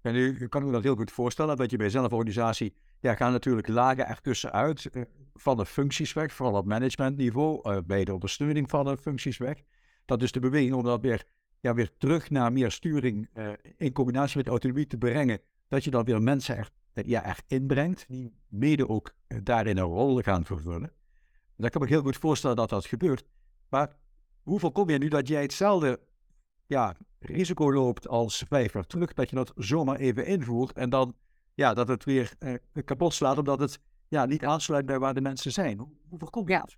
En 0.00 0.12
nu 0.12 0.48
kan 0.48 0.60
ik 0.60 0.66
me 0.66 0.72
dat 0.72 0.82
heel 0.82 0.96
goed 0.96 1.10
voorstellen, 1.10 1.56
dat 1.56 1.70
je 1.70 1.76
bij 1.76 1.90
zelforganisatie, 1.90 2.74
ja, 3.00 3.14
gaan 3.14 3.32
natuurlijk 3.32 3.68
lagen 3.68 4.06
ertussen 4.06 4.52
uit 4.52 4.88
uh, 4.92 5.02
van 5.34 5.56
de 5.56 5.66
functies 5.66 6.12
weg, 6.12 6.32
vooral 6.32 6.58
op 6.58 6.66
managementniveau, 6.66 7.70
uh, 7.70 7.78
bij 7.86 8.04
de 8.04 8.14
ondersteuning 8.14 8.70
van 8.70 8.84
de 8.84 8.96
functies 8.96 9.38
weg. 9.38 9.62
Dat 10.04 10.22
is 10.22 10.32
de 10.32 10.40
beweging 10.40 10.74
om 10.74 10.82
dat 10.82 11.00
weer, 11.00 11.24
ja, 11.60 11.74
weer 11.74 11.90
terug 11.98 12.30
naar 12.30 12.52
meer 12.52 12.70
sturing 12.70 13.28
uh, 13.34 13.52
in 13.76 13.92
combinatie 13.92 14.36
met 14.36 14.48
autonomie 14.48 14.86
te 14.86 14.96
brengen, 14.96 15.40
dat 15.68 15.84
je 15.84 15.90
dan 15.90 16.04
weer 16.04 16.22
mensen 16.22 16.66
ja, 16.92 17.24
echt 17.24 17.44
inbrengt, 17.46 18.04
die 18.08 18.32
mede 18.48 18.88
ook 18.88 19.14
daarin 19.42 19.76
een 19.76 19.84
rol 19.84 20.20
gaan 20.20 20.44
vervullen. 20.44 20.92
Dan 21.56 21.70
kan 21.70 21.82
ik 21.82 21.88
me 21.88 21.94
heel 21.94 22.04
goed 22.04 22.16
voorstellen 22.16 22.56
dat 22.56 22.68
dat 22.68 22.86
gebeurt. 22.86 23.24
Maar 23.68 23.96
hoe 24.42 24.58
voorkom 24.58 24.90
je 24.90 24.98
nu 24.98 25.08
dat 25.08 25.28
jij 25.28 25.42
hetzelfde 25.42 26.00
ja, 26.66 26.96
risico 27.18 27.72
loopt 27.72 28.08
als 28.08 28.44
vijf 28.48 28.72
jaar 28.72 28.86
terug, 28.86 29.12
dat 29.14 29.30
je 29.30 29.36
dat 29.36 29.52
zomaar 29.56 29.96
even 29.96 30.26
invoert 30.26 30.76
en 30.76 30.90
dan 30.90 31.14
ja, 31.54 31.74
dat 31.74 31.88
het 31.88 32.04
weer 32.04 32.32
eh, 32.38 32.54
kapot 32.84 33.14
slaat 33.14 33.38
omdat 33.38 33.58
het 33.58 33.80
ja, 34.08 34.26
niet 34.26 34.44
aansluit 34.44 34.86
bij 34.86 34.98
waar 34.98 35.14
de 35.14 35.20
mensen 35.20 35.52
zijn. 35.52 35.78
Hoe, 35.78 35.88
hoe 36.08 36.18
voorkom 36.18 36.48
je 36.48 36.52
ja. 36.52 36.60
dat? 36.60 36.76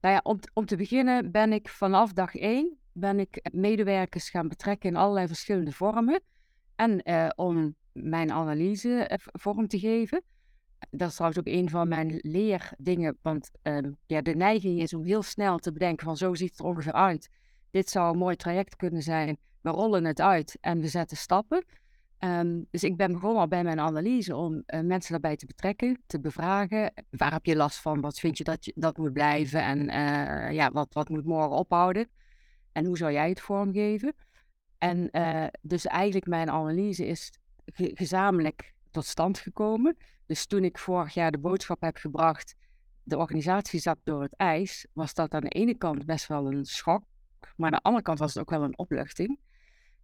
Nou 0.00 0.14
ja, 0.14 0.20
om, 0.22 0.38
om 0.52 0.66
te 0.66 0.76
beginnen 0.76 1.30
ben 1.30 1.52
ik 1.52 1.68
vanaf 1.68 2.12
dag 2.12 2.34
één 2.34 2.80
ben 2.92 3.18
ik 3.18 3.48
medewerkers 3.52 4.30
gaan 4.30 4.48
betrekken 4.48 4.88
in 4.90 4.96
allerlei 4.96 5.26
verschillende 5.26 5.72
vormen. 5.72 6.20
En 6.76 7.02
eh, 7.02 7.28
om 7.34 7.74
mijn 7.92 8.32
analyse 8.32 9.04
eh, 9.04 9.18
vorm 9.32 9.68
te 9.68 9.78
geven. 9.78 10.22
Dat 10.96 11.08
is 11.08 11.14
trouwens 11.14 11.40
ook 11.40 11.54
een 11.54 11.70
van 11.70 11.88
mijn 11.88 12.18
leerdingen. 12.20 13.18
Want 13.22 13.50
ehm, 13.62 13.92
ja, 14.06 14.22
de 14.22 14.34
neiging 14.34 14.80
is 14.80 14.94
om 14.94 15.04
heel 15.04 15.22
snel 15.22 15.58
te 15.58 15.72
bedenken 15.72 16.06
van 16.06 16.16
zo 16.16 16.34
ziet 16.34 16.50
het 16.50 16.58
er 16.58 16.64
ongeveer 16.64 16.92
uit. 16.92 17.28
Dit 17.70 17.90
zou 17.90 18.12
een 18.12 18.18
mooi 18.18 18.36
traject 18.36 18.76
kunnen 18.76 19.02
zijn 19.02 19.38
we 19.62 19.70
rollen 19.70 20.04
het 20.04 20.20
uit 20.20 20.58
en 20.60 20.80
we 20.80 20.88
zetten 20.88 21.16
stappen. 21.16 21.64
Um, 22.18 22.66
dus 22.70 22.84
ik 22.84 22.96
ben 22.96 23.12
begonnen 23.12 23.40
al 23.40 23.48
bij 23.48 23.64
mijn 23.64 23.80
analyse 23.80 24.36
om 24.36 24.52
uh, 24.54 24.80
mensen 24.80 25.10
daarbij 25.10 25.36
te 25.36 25.46
betrekken, 25.46 26.02
te 26.06 26.20
bevragen. 26.20 26.92
Waar 27.10 27.32
heb 27.32 27.44
je 27.44 27.56
last 27.56 27.80
van? 27.80 28.00
Wat 28.00 28.18
vind 28.18 28.38
je 28.38 28.44
dat 28.44 28.64
je, 28.64 28.72
dat 28.74 28.96
moet 28.96 29.12
blijven? 29.12 29.62
En 29.62 29.78
uh, 29.78 30.52
ja, 30.52 30.70
wat, 30.70 30.94
wat 30.94 31.08
moet 31.08 31.24
morgen 31.24 31.56
ophouden? 31.56 32.08
En 32.72 32.84
hoe 32.84 32.96
zou 32.96 33.12
jij 33.12 33.28
het 33.28 33.40
vormgeven? 33.40 34.14
En 34.78 35.08
uh, 35.12 35.44
dus 35.60 35.86
eigenlijk 35.86 36.26
mijn 36.26 36.50
analyse 36.50 37.06
is 37.06 37.30
gezamenlijk 37.74 38.74
tot 38.90 39.04
stand 39.04 39.38
gekomen. 39.38 39.96
Dus 40.32 40.46
toen 40.46 40.64
ik 40.64 40.78
vorig 40.78 41.14
jaar 41.14 41.30
de 41.30 41.38
boodschap 41.38 41.80
heb 41.80 41.96
gebracht, 41.96 42.54
de 43.02 43.18
organisatie 43.18 43.80
zat 43.80 43.98
door 44.04 44.22
het 44.22 44.36
ijs, 44.36 44.86
was 44.92 45.14
dat 45.14 45.34
aan 45.34 45.40
de 45.40 45.48
ene 45.48 45.74
kant 45.74 46.06
best 46.06 46.26
wel 46.26 46.46
een 46.46 46.64
schok, 46.64 47.04
maar 47.56 47.70
aan 47.70 47.76
de 47.76 47.82
andere 47.82 48.04
kant 48.04 48.18
was 48.18 48.34
het 48.34 48.42
ook 48.42 48.50
wel 48.50 48.62
een 48.62 48.78
opluchting. 48.78 49.40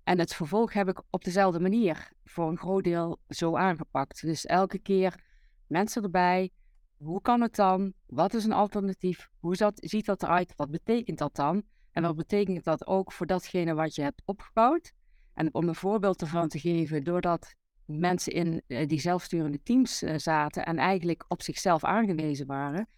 En 0.04 0.18
het 0.18 0.34
vervolg 0.34 0.72
heb 0.72 0.88
ik 0.88 1.02
op 1.10 1.24
dezelfde 1.24 1.60
manier 1.60 2.12
voor 2.24 2.48
een 2.48 2.58
groot 2.58 2.84
deel 2.84 3.20
zo 3.28 3.56
aangepakt. 3.56 4.20
Dus 4.20 4.46
elke 4.46 4.78
keer 4.78 5.24
mensen 5.66 6.02
erbij. 6.02 6.50
Hoe 6.96 7.20
kan 7.20 7.40
het 7.40 7.54
dan? 7.54 7.92
Wat 8.06 8.34
is 8.34 8.44
een 8.44 8.52
alternatief? 8.52 9.28
Hoe 9.38 9.56
zat, 9.56 9.80
ziet 9.80 10.06
dat 10.06 10.22
eruit? 10.22 10.52
Wat 10.56 10.70
betekent 10.70 11.18
dat 11.18 11.34
dan? 11.34 11.62
En 11.92 12.02
wat 12.02 12.16
betekent 12.16 12.64
dat 12.64 12.86
ook 12.86 13.12
voor 13.12 13.26
datgene 13.26 13.74
wat 13.74 13.94
je 13.94 14.02
hebt 14.02 14.22
opgebouwd? 14.24 14.92
En 15.34 15.54
om 15.54 15.68
een 15.68 15.74
voorbeeld 15.74 16.20
ervan 16.20 16.48
te 16.48 16.58
geven, 16.58 17.04
doordat 17.04 17.54
mensen 17.88 18.32
in 18.32 18.62
eh, 18.66 18.86
die 18.86 19.00
zelfsturende 19.00 19.62
teams 19.62 20.02
eh, 20.02 20.14
zaten 20.16 20.64
en 20.64 20.78
eigenlijk 20.78 21.24
op 21.28 21.42
zichzelf 21.42 21.84
aangewezen 21.84 22.46
waren, 22.46 22.88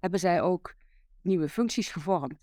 hebben 0.00 0.20
zij 0.20 0.42
ook 0.42 0.74
nieuwe 1.22 1.48
functies 1.48 1.88
gevormd. 1.88 2.34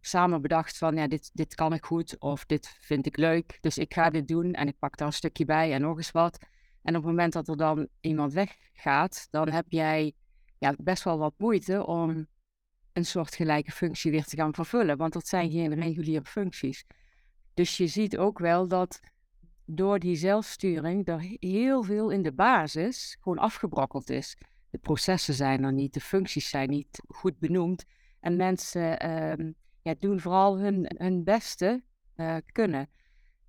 Samen 0.00 0.42
bedacht 0.42 0.78
van, 0.78 0.96
ja, 0.96 1.08
dit, 1.08 1.30
dit 1.32 1.54
kan 1.54 1.72
ik 1.72 1.84
goed 1.84 2.18
of 2.18 2.44
dit 2.44 2.76
vind 2.80 3.06
ik 3.06 3.16
leuk, 3.16 3.58
dus 3.60 3.78
ik 3.78 3.94
ga 3.94 4.10
dit 4.10 4.28
doen 4.28 4.52
en 4.52 4.68
ik 4.68 4.78
pak 4.78 4.96
daar 4.96 5.06
een 5.06 5.12
stukje 5.12 5.44
bij 5.44 5.72
en 5.72 5.80
nog 5.80 5.96
eens 5.96 6.10
wat. 6.10 6.38
En 6.82 6.96
op 6.96 7.02
het 7.02 7.10
moment 7.10 7.32
dat 7.32 7.48
er 7.48 7.56
dan 7.56 7.88
iemand 8.00 8.32
weggaat, 8.32 9.28
dan 9.30 9.48
heb 9.50 9.66
jij 9.68 10.12
ja, 10.58 10.74
best 10.78 11.04
wel 11.04 11.18
wat 11.18 11.34
moeite 11.36 11.86
om 11.86 12.26
een 12.92 13.06
soort 13.06 13.34
gelijke 13.34 13.70
functie 13.70 14.10
weer 14.10 14.24
te 14.24 14.36
gaan 14.36 14.54
vervullen, 14.54 14.96
want 14.96 15.12
dat 15.12 15.28
zijn 15.28 15.50
geen 15.50 15.74
reguliere 15.74 16.24
functies. 16.24 16.84
Dus 17.54 17.76
je 17.76 17.86
ziet 17.86 18.18
ook 18.18 18.38
wel 18.38 18.68
dat 18.68 19.00
door 19.66 19.98
die 19.98 20.16
zelfsturing 20.16 21.08
er 21.08 21.36
heel 21.40 21.82
veel 21.82 22.10
in 22.10 22.22
de 22.22 22.32
basis 22.32 23.16
gewoon 23.20 23.38
afgebrokkeld 23.38 24.10
is. 24.10 24.36
De 24.70 24.78
processen 24.78 25.34
zijn 25.34 25.64
er 25.64 25.72
niet, 25.72 25.94
de 25.94 26.00
functies 26.00 26.48
zijn 26.48 26.70
niet 26.70 27.02
goed 27.08 27.38
benoemd. 27.38 27.84
En 28.20 28.36
mensen 28.36 28.98
ehm, 28.98 29.52
ja, 29.82 29.94
doen 29.98 30.20
vooral 30.20 30.58
hun, 30.58 30.90
hun 30.96 31.24
beste 31.24 31.82
uh, 32.16 32.36
kunnen. 32.52 32.88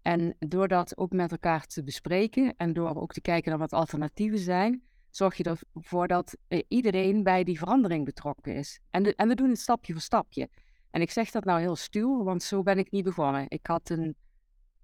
En 0.02 0.36
door 0.40 0.68
dat 0.68 0.98
ook 0.98 1.12
met 1.12 1.32
elkaar 1.32 1.66
te 1.66 1.84
bespreken 1.84 2.54
en 2.58 2.74
door 2.74 2.96
ook 2.96 3.14
te 3.14 3.22
kijken 3.22 3.50
naar 3.50 3.60
wat 3.60 3.74
alternatieven 3.74 4.40
zijn, 4.40 4.84
zorg 5.10 5.36
je 5.36 5.58
ervoor 5.74 6.08
dat 6.08 6.38
eh, 6.48 6.64
iedereen 6.68 7.24
bij 7.24 7.44
die 7.44 7.58
verandering 7.58 8.06
betrokken 8.06 8.56
is. 8.56 8.80
En, 8.90 9.16
en 9.16 9.28
we 9.28 9.36
doen 9.36 9.50
het 9.50 9.60
stapje 9.60 9.94
voor 9.94 10.02
stapje. 10.02 10.50
En 10.92 11.02
ik 11.02 11.12
zeg 11.12 11.32
dat 11.32 11.44
nou 11.44 11.60
heel 11.60 11.76
stuur, 11.76 12.24
want 12.24 12.44
zo 12.44 12.64
ben 12.64 12.78
ik 12.78 12.92
niet 12.92 13.04
begonnen. 13.04 13.46
Ik 13.48 13.68
had 13.68 13.90
een, 13.90 14.16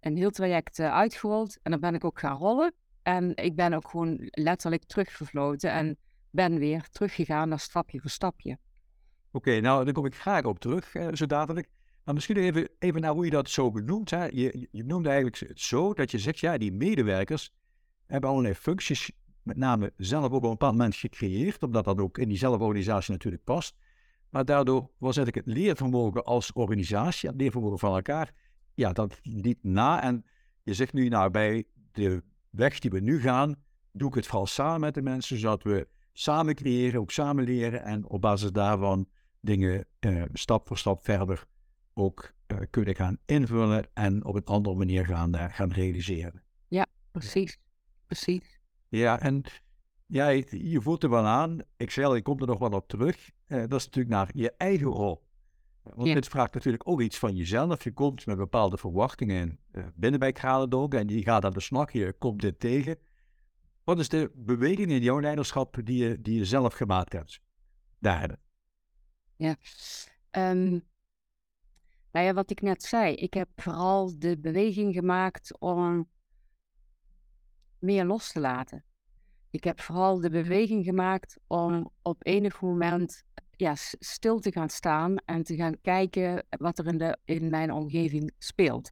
een 0.05 0.17
heel 0.17 0.29
traject 0.29 0.79
uh, 0.79 0.93
uitgerold 0.93 1.59
en 1.61 1.71
dan 1.71 1.79
ben 1.79 1.95
ik 1.95 2.03
ook 2.03 2.19
gaan 2.19 2.37
rollen. 2.37 2.73
En 3.01 3.35
ik 3.35 3.55
ben 3.55 3.73
ook 3.73 3.89
gewoon 3.89 4.17
letterlijk 4.19 4.83
teruggevloten 4.83 5.71
en 5.71 5.97
ben 6.29 6.59
weer 6.59 6.87
teruggegaan 6.91 7.49
naar 7.49 7.59
stapje 7.59 7.99
voor 7.99 8.09
stapje. 8.09 8.57
Oké, 9.31 9.59
nou 9.59 9.85
dan 9.85 9.93
kom 9.93 10.05
ik 10.05 10.15
graag 10.15 10.43
op 10.43 10.59
terug, 10.59 10.95
uh, 10.95 11.07
zo 11.13 11.25
dadelijk. 11.25 11.69
Maar 12.03 12.13
misschien 12.13 12.37
even, 12.37 12.69
even 12.79 13.01
naar 13.01 13.13
hoe 13.13 13.25
je 13.25 13.31
dat 13.31 13.49
zo 13.49 13.71
benoemt. 13.71 14.09
Hè. 14.09 14.25
Je, 14.25 14.67
je 14.71 14.83
noemde 14.83 15.09
eigenlijk 15.09 15.39
het 15.39 15.59
zo 15.59 15.93
dat 15.93 16.11
je 16.11 16.19
zegt, 16.19 16.39
ja, 16.39 16.57
die 16.57 16.71
medewerkers 16.71 17.53
hebben 18.05 18.29
allerlei 18.29 18.53
functies, 18.53 19.11
met 19.43 19.57
name 19.57 19.93
zelf 19.97 20.31
op 20.31 20.43
een 20.43 20.49
bepaald 20.49 20.71
moment 20.71 20.95
gecreëerd, 20.95 21.63
omdat 21.63 21.85
dat 21.85 21.99
ook 21.99 22.17
in 22.17 22.27
diezelfde 22.27 22.63
organisatie 22.63 23.11
natuurlijk 23.11 23.43
past. 23.43 23.75
Maar 24.29 24.45
daardoor 24.45 24.89
was 24.97 25.17
eigenlijk 25.17 25.47
het 25.47 25.55
leervermogen 25.55 26.23
als 26.23 26.53
organisatie, 26.53 27.29
het 27.29 27.37
leervermogen 27.41 27.79
van 27.79 27.95
elkaar, 27.95 28.33
ja, 28.73 28.93
dat 28.93 29.19
liep 29.23 29.59
na. 29.61 30.03
En 30.03 30.25
je 30.63 30.73
zegt 30.73 30.93
nu, 30.93 31.07
nou, 31.07 31.29
bij 31.29 31.65
de 31.91 32.23
weg 32.49 32.79
die 32.79 32.91
we 32.91 32.99
nu 32.99 33.19
gaan, 33.19 33.55
doe 33.91 34.07
ik 34.07 34.15
het 34.15 34.27
vooral 34.27 34.47
samen 34.47 34.79
met 34.79 34.93
de 34.93 35.01
mensen, 35.01 35.37
zodat 35.37 35.63
we 35.63 35.87
samen 36.13 36.55
creëren, 36.55 36.99
ook 36.99 37.11
samen 37.11 37.43
leren 37.43 37.83
en 37.83 38.05
op 38.05 38.21
basis 38.21 38.51
daarvan 38.51 39.07
dingen 39.39 39.85
eh, 39.99 40.23
stap 40.33 40.67
voor 40.67 40.77
stap 40.77 41.03
verder 41.03 41.45
ook 41.93 42.33
uh, 42.47 42.57
kunnen 42.69 42.95
gaan 42.95 43.17
invullen 43.25 43.87
en 43.93 44.25
op 44.25 44.35
een 44.35 44.45
andere 44.45 44.75
manier 44.75 45.05
gaan, 45.05 45.35
uh, 45.35 45.45
gaan 45.49 45.71
realiseren. 45.71 46.43
Ja, 46.67 46.85
precies. 47.11 47.57
Precies. 48.05 48.59
Ja, 48.87 49.19
en 49.19 49.43
ja, 50.05 50.27
je, 50.27 50.69
je 50.69 50.81
voelt 50.81 51.03
er 51.03 51.09
wel 51.09 51.25
aan. 51.25 51.59
Ik 51.77 51.91
zei 51.91 52.05
al, 52.05 52.15
ik 52.15 52.23
kom 52.23 52.39
er 52.39 52.47
nog 52.47 52.59
wel 52.59 52.71
op 52.71 52.87
terug. 52.87 53.29
Dat 53.47 53.73
is 53.73 53.85
natuurlijk 53.85 54.15
naar 54.15 54.29
je 54.33 54.53
eigen 54.57 54.87
rol. 54.87 55.23
Want 55.83 56.07
ja. 56.07 56.13
dit 56.13 56.27
vraagt 56.27 56.53
natuurlijk 56.53 56.87
ook 56.87 57.01
iets 57.01 57.17
van 57.17 57.35
jezelf. 57.35 57.83
Je 57.83 57.93
komt 57.93 58.25
met 58.25 58.37
bepaalde 58.37 58.77
verwachtingen 58.77 59.59
binnen 59.95 60.19
bij 60.19 60.31
Kralendonk 60.31 60.93
en 60.93 61.07
die 61.07 61.23
gaat 61.23 61.45
aan 61.45 61.53
de 61.53 61.59
slag. 61.59 61.91
Je 61.91 62.13
komt 62.13 62.41
dit 62.41 62.59
tegen. 62.59 62.97
Wat 63.83 63.99
is 63.99 64.09
de 64.09 64.31
beweging 64.35 64.91
in 64.91 65.01
jouw 65.01 65.19
leiderschap 65.19 65.77
die 65.83 66.03
je, 66.03 66.21
die 66.21 66.37
je 66.37 66.45
zelf 66.45 66.73
gemaakt 66.73 67.13
hebt? 67.13 67.41
Daar. 67.99 68.37
Ja, 69.35 69.55
um, 70.31 70.83
nou 72.11 72.25
ja, 72.25 72.33
wat 72.33 72.51
ik 72.51 72.61
net 72.61 72.83
zei, 72.83 73.15
ik 73.15 73.33
heb 73.33 73.49
vooral 73.55 74.19
de 74.19 74.39
beweging 74.39 74.93
gemaakt 74.93 75.59
om 75.59 76.09
meer 77.79 78.05
los 78.05 78.31
te 78.31 78.39
laten. 78.39 78.83
Ik 79.49 79.63
heb 79.63 79.79
vooral 79.79 80.19
de 80.19 80.29
beweging 80.29 80.85
gemaakt 80.85 81.39
om 81.47 81.91
op 82.01 82.25
enig 82.25 82.61
moment 82.61 83.23
ja, 83.55 83.75
stil 83.99 84.39
te 84.39 84.51
gaan 84.51 84.69
staan 84.69 85.15
en 85.25 85.43
te 85.43 85.55
gaan 85.55 85.81
kijken 85.81 86.45
wat 86.49 86.79
er 86.79 86.87
in, 86.87 86.97
de, 86.97 87.17
in 87.25 87.49
mijn 87.49 87.71
omgeving 87.71 88.31
speelt. 88.37 88.91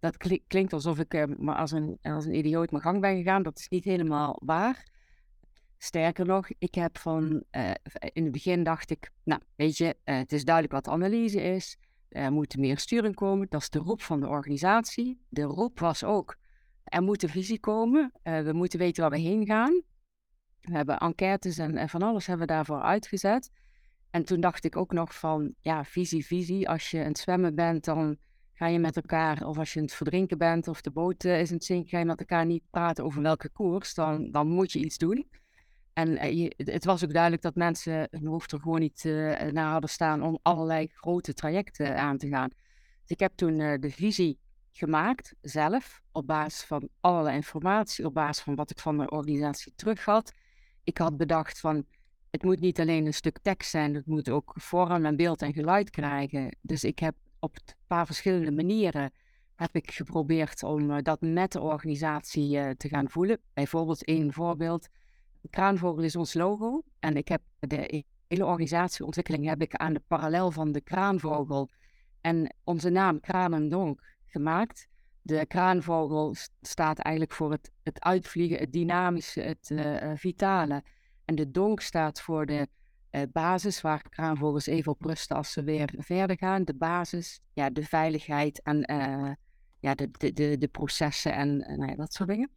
Dat 0.00 0.16
klinkt 0.46 0.72
alsof 0.72 0.98
ik 0.98 1.38
maar 1.38 1.56
als 1.56 1.70
een, 1.70 1.98
als 2.02 2.24
een 2.24 2.34
idioot 2.34 2.70
mijn 2.70 2.82
gang 2.82 3.00
ben 3.00 3.16
gegaan. 3.16 3.42
Dat 3.42 3.58
is 3.58 3.68
niet 3.68 3.84
helemaal 3.84 4.40
waar. 4.44 4.90
Sterker 5.78 6.26
nog, 6.26 6.48
ik 6.58 6.74
heb 6.74 6.98
van 6.98 7.42
uh, 7.50 7.70
in 8.12 8.22
het 8.22 8.32
begin 8.32 8.62
dacht 8.62 8.90
ik, 8.90 9.10
nou 9.24 9.40
weet 9.56 9.76
je, 9.76 9.96
uh, 10.04 10.16
het 10.16 10.32
is 10.32 10.44
duidelijk 10.44 10.74
wat 10.74 10.94
analyse 10.94 11.42
is. 11.42 11.78
Er 12.08 12.32
moet 12.32 12.56
meer 12.56 12.78
sturing 12.78 13.14
komen. 13.14 13.46
Dat 13.50 13.60
is 13.60 13.70
de 13.70 13.78
roep 13.78 14.02
van 14.02 14.20
de 14.20 14.28
organisatie. 14.28 15.20
De 15.28 15.42
roep 15.42 15.78
was 15.80 16.04
ook, 16.04 16.36
er 16.84 17.02
moet 17.02 17.22
een 17.22 17.28
visie 17.28 17.60
komen. 17.60 18.12
Uh, 18.24 18.40
we 18.40 18.52
moeten 18.52 18.78
weten 18.78 19.02
waar 19.02 19.12
we 19.12 19.18
heen 19.18 19.46
gaan. 19.46 19.82
We 20.60 20.72
hebben 20.72 20.98
enquêtes 20.98 21.58
en, 21.58 21.76
en, 21.76 21.88
van 21.88 22.02
alles 22.02 22.26
hebben 22.26 22.46
we 22.46 22.52
daarvoor 22.52 22.80
uitgezet. 22.80 23.50
En 24.12 24.24
toen 24.24 24.40
dacht 24.40 24.64
ik 24.64 24.76
ook 24.76 24.92
nog 24.92 25.18
van, 25.18 25.54
ja, 25.60 25.84
visie, 25.84 26.26
visie. 26.26 26.68
Als 26.68 26.90
je 26.90 26.98
aan 26.98 27.06
het 27.06 27.18
zwemmen 27.18 27.54
bent, 27.54 27.84
dan 27.84 28.16
ga 28.52 28.66
je 28.66 28.78
met 28.78 28.96
elkaar, 28.96 29.46
of 29.46 29.58
als 29.58 29.72
je 29.72 29.78
aan 29.78 29.84
het 29.84 29.94
verdrinken 29.94 30.38
bent, 30.38 30.68
of 30.68 30.80
de 30.80 30.90
boot 30.90 31.24
uh, 31.24 31.40
is 31.40 31.48
aan 31.48 31.54
het 31.54 31.64
zinken, 31.64 31.88
ga 31.88 31.98
je 31.98 32.04
met 32.04 32.18
elkaar 32.18 32.46
niet 32.46 32.62
praten 32.70 33.04
over 33.04 33.22
welke 33.22 33.48
koers. 33.48 33.94
Dan, 33.94 34.30
dan 34.30 34.48
moet 34.48 34.72
je 34.72 34.78
iets 34.78 34.98
doen. 34.98 35.28
En 35.92 36.16
eh, 36.16 36.50
het 36.56 36.84
was 36.84 37.04
ook 37.04 37.12
duidelijk 37.12 37.42
dat 37.42 37.54
mensen 37.54 38.08
hun 38.10 38.26
hoofd 38.26 38.52
er 38.52 38.60
gewoon 38.60 38.80
niet 38.80 39.04
uh, 39.04 39.40
naar 39.40 39.70
hadden 39.70 39.90
staan 39.90 40.22
om 40.22 40.38
allerlei 40.42 40.88
grote 40.92 41.34
trajecten 41.34 41.96
aan 41.96 42.18
te 42.18 42.28
gaan. 42.28 42.48
Dus 43.00 43.10
ik 43.10 43.20
heb 43.20 43.32
toen 43.34 43.56
de 43.56 43.90
visie 43.90 44.38
gemaakt, 44.72 45.34
zelf, 45.40 46.02
op 46.12 46.26
basis 46.26 46.64
van 46.64 46.88
allerlei 47.00 47.36
informatie, 47.36 48.06
op 48.06 48.14
basis 48.14 48.42
van 48.42 48.54
wat 48.54 48.70
ik 48.70 48.78
van 48.78 48.98
de 48.98 49.10
organisatie 49.10 49.72
terug 49.76 50.04
had. 50.04 50.32
Ik 50.84 50.98
had 50.98 51.16
bedacht 51.16 51.60
van, 51.60 51.86
het 52.32 52.42
moet 52.42 52.60
niet 52.60 52.80
alleen 52.80 53.06
een 53.06 53.14
stuk 53.14 53.38
tekst 53.42 53.70
zijn, 53.70 53.94
het 53.94 54.06
moet 54.06 54.30
ook 54.30 54.52
vorm 54.54 55.04
en 55.04 55.16
beeld 55.16 55.42
en 55.42 55.52
geluid 55.52 55.90
krijgen. 55.90 56.56
Dus 56.60 56.84
ik 56.84 56.98
heb 56.98 57.14
op 57.38 57.56
een 57.56 57.74
paar 57.86 58.06
verschillende 58.06 58.50
manieren 58.50 59.12
heb 59.54 59.76
ik 59.76 59.90
geprobeerd 59.90 60.62
om 60.62 61.02
dat 61.02 61.20
met 61.20 61.52
de 61.52 61.60
organisatie 61.60 62.76
te 62.76 62.88
gaan 62.88 63.10
voelen. 63.10 63.38
Bijvoorbeeld 63.54 64.04
één 64.04 64.32
voorbeeld 64.32 64.88
Kraanvogel 65.50 66.02
is 66.02 66.16
ons 66.16 66.34
logo. 66.34 66.82
En 66.98 67.16
ik 67.16 67.28
heb 67.28 67.42
de 67.58 68.04
hele 68.28 68.46
organisatieontwikkeling 68.46 69.46
heb 69.46 69.62
ik 69.62 69.74
aan 69.74 69.92
de 69.92 70.02
parallel 70.06 70.50
van 70.50 70.72
de 70.72 70.80
kraanvogel 70.80 71.70
en 72.20 72.54
onze 72.64 72.90
naam 72.90 73.20
Kranendonk 73.20 74.02
gemaakt. 74.26 74.88
De 75.22 75.46
kraanvogel 75.46 76.34
staat 76.60 76.98
eigenlijk 76.98 77.34
voor 77.34 77.50
het, 77.50 77.70
het 77.82 78.00
uitvliegen, 78.00 78.58
het 78.58 78.72
dynamische, 78.72 79.40
het 79.40 79.70
uh, 79.70 80.10
vitale. 80.14 80.82
En 81.24 81.34
de 81.34 81.50
donk 81.50 81.80
staat 81.80 82.20
voor 82.20 82.46
de 82.46 82.68
uh, 83.10 83.22
basis, 83.32 83.80
waar 83.80 84.08
kraanvogels 84.08 84.66
even 84.66 84.92
op 84.92 85.02
rusten 85.02 85.36
als 85.36 85.52
ze 85.52 85.62
weer 85.62 85.94
verder 85.96 86.36
gaan. 86.38 86.64
De 86.64 86.74
basis, 86.74 87.40
ja, 87.52 87.70
de 87.70 87.82
veiligheid 87.84 88.62
en 88.62 88.92
uh, 88.92 89.30
ja, 89.80 89.94
de, 89.94 90.32
de, 90.32 90.58
de, 90.58 90.68
processen 90.68 91.34
en 91.34 91.56
nou 91.56 91.86
ja, 91.86 91.94
dat 91.94 92.12
soort 92.12 92.28
dingen. 92.28 92.50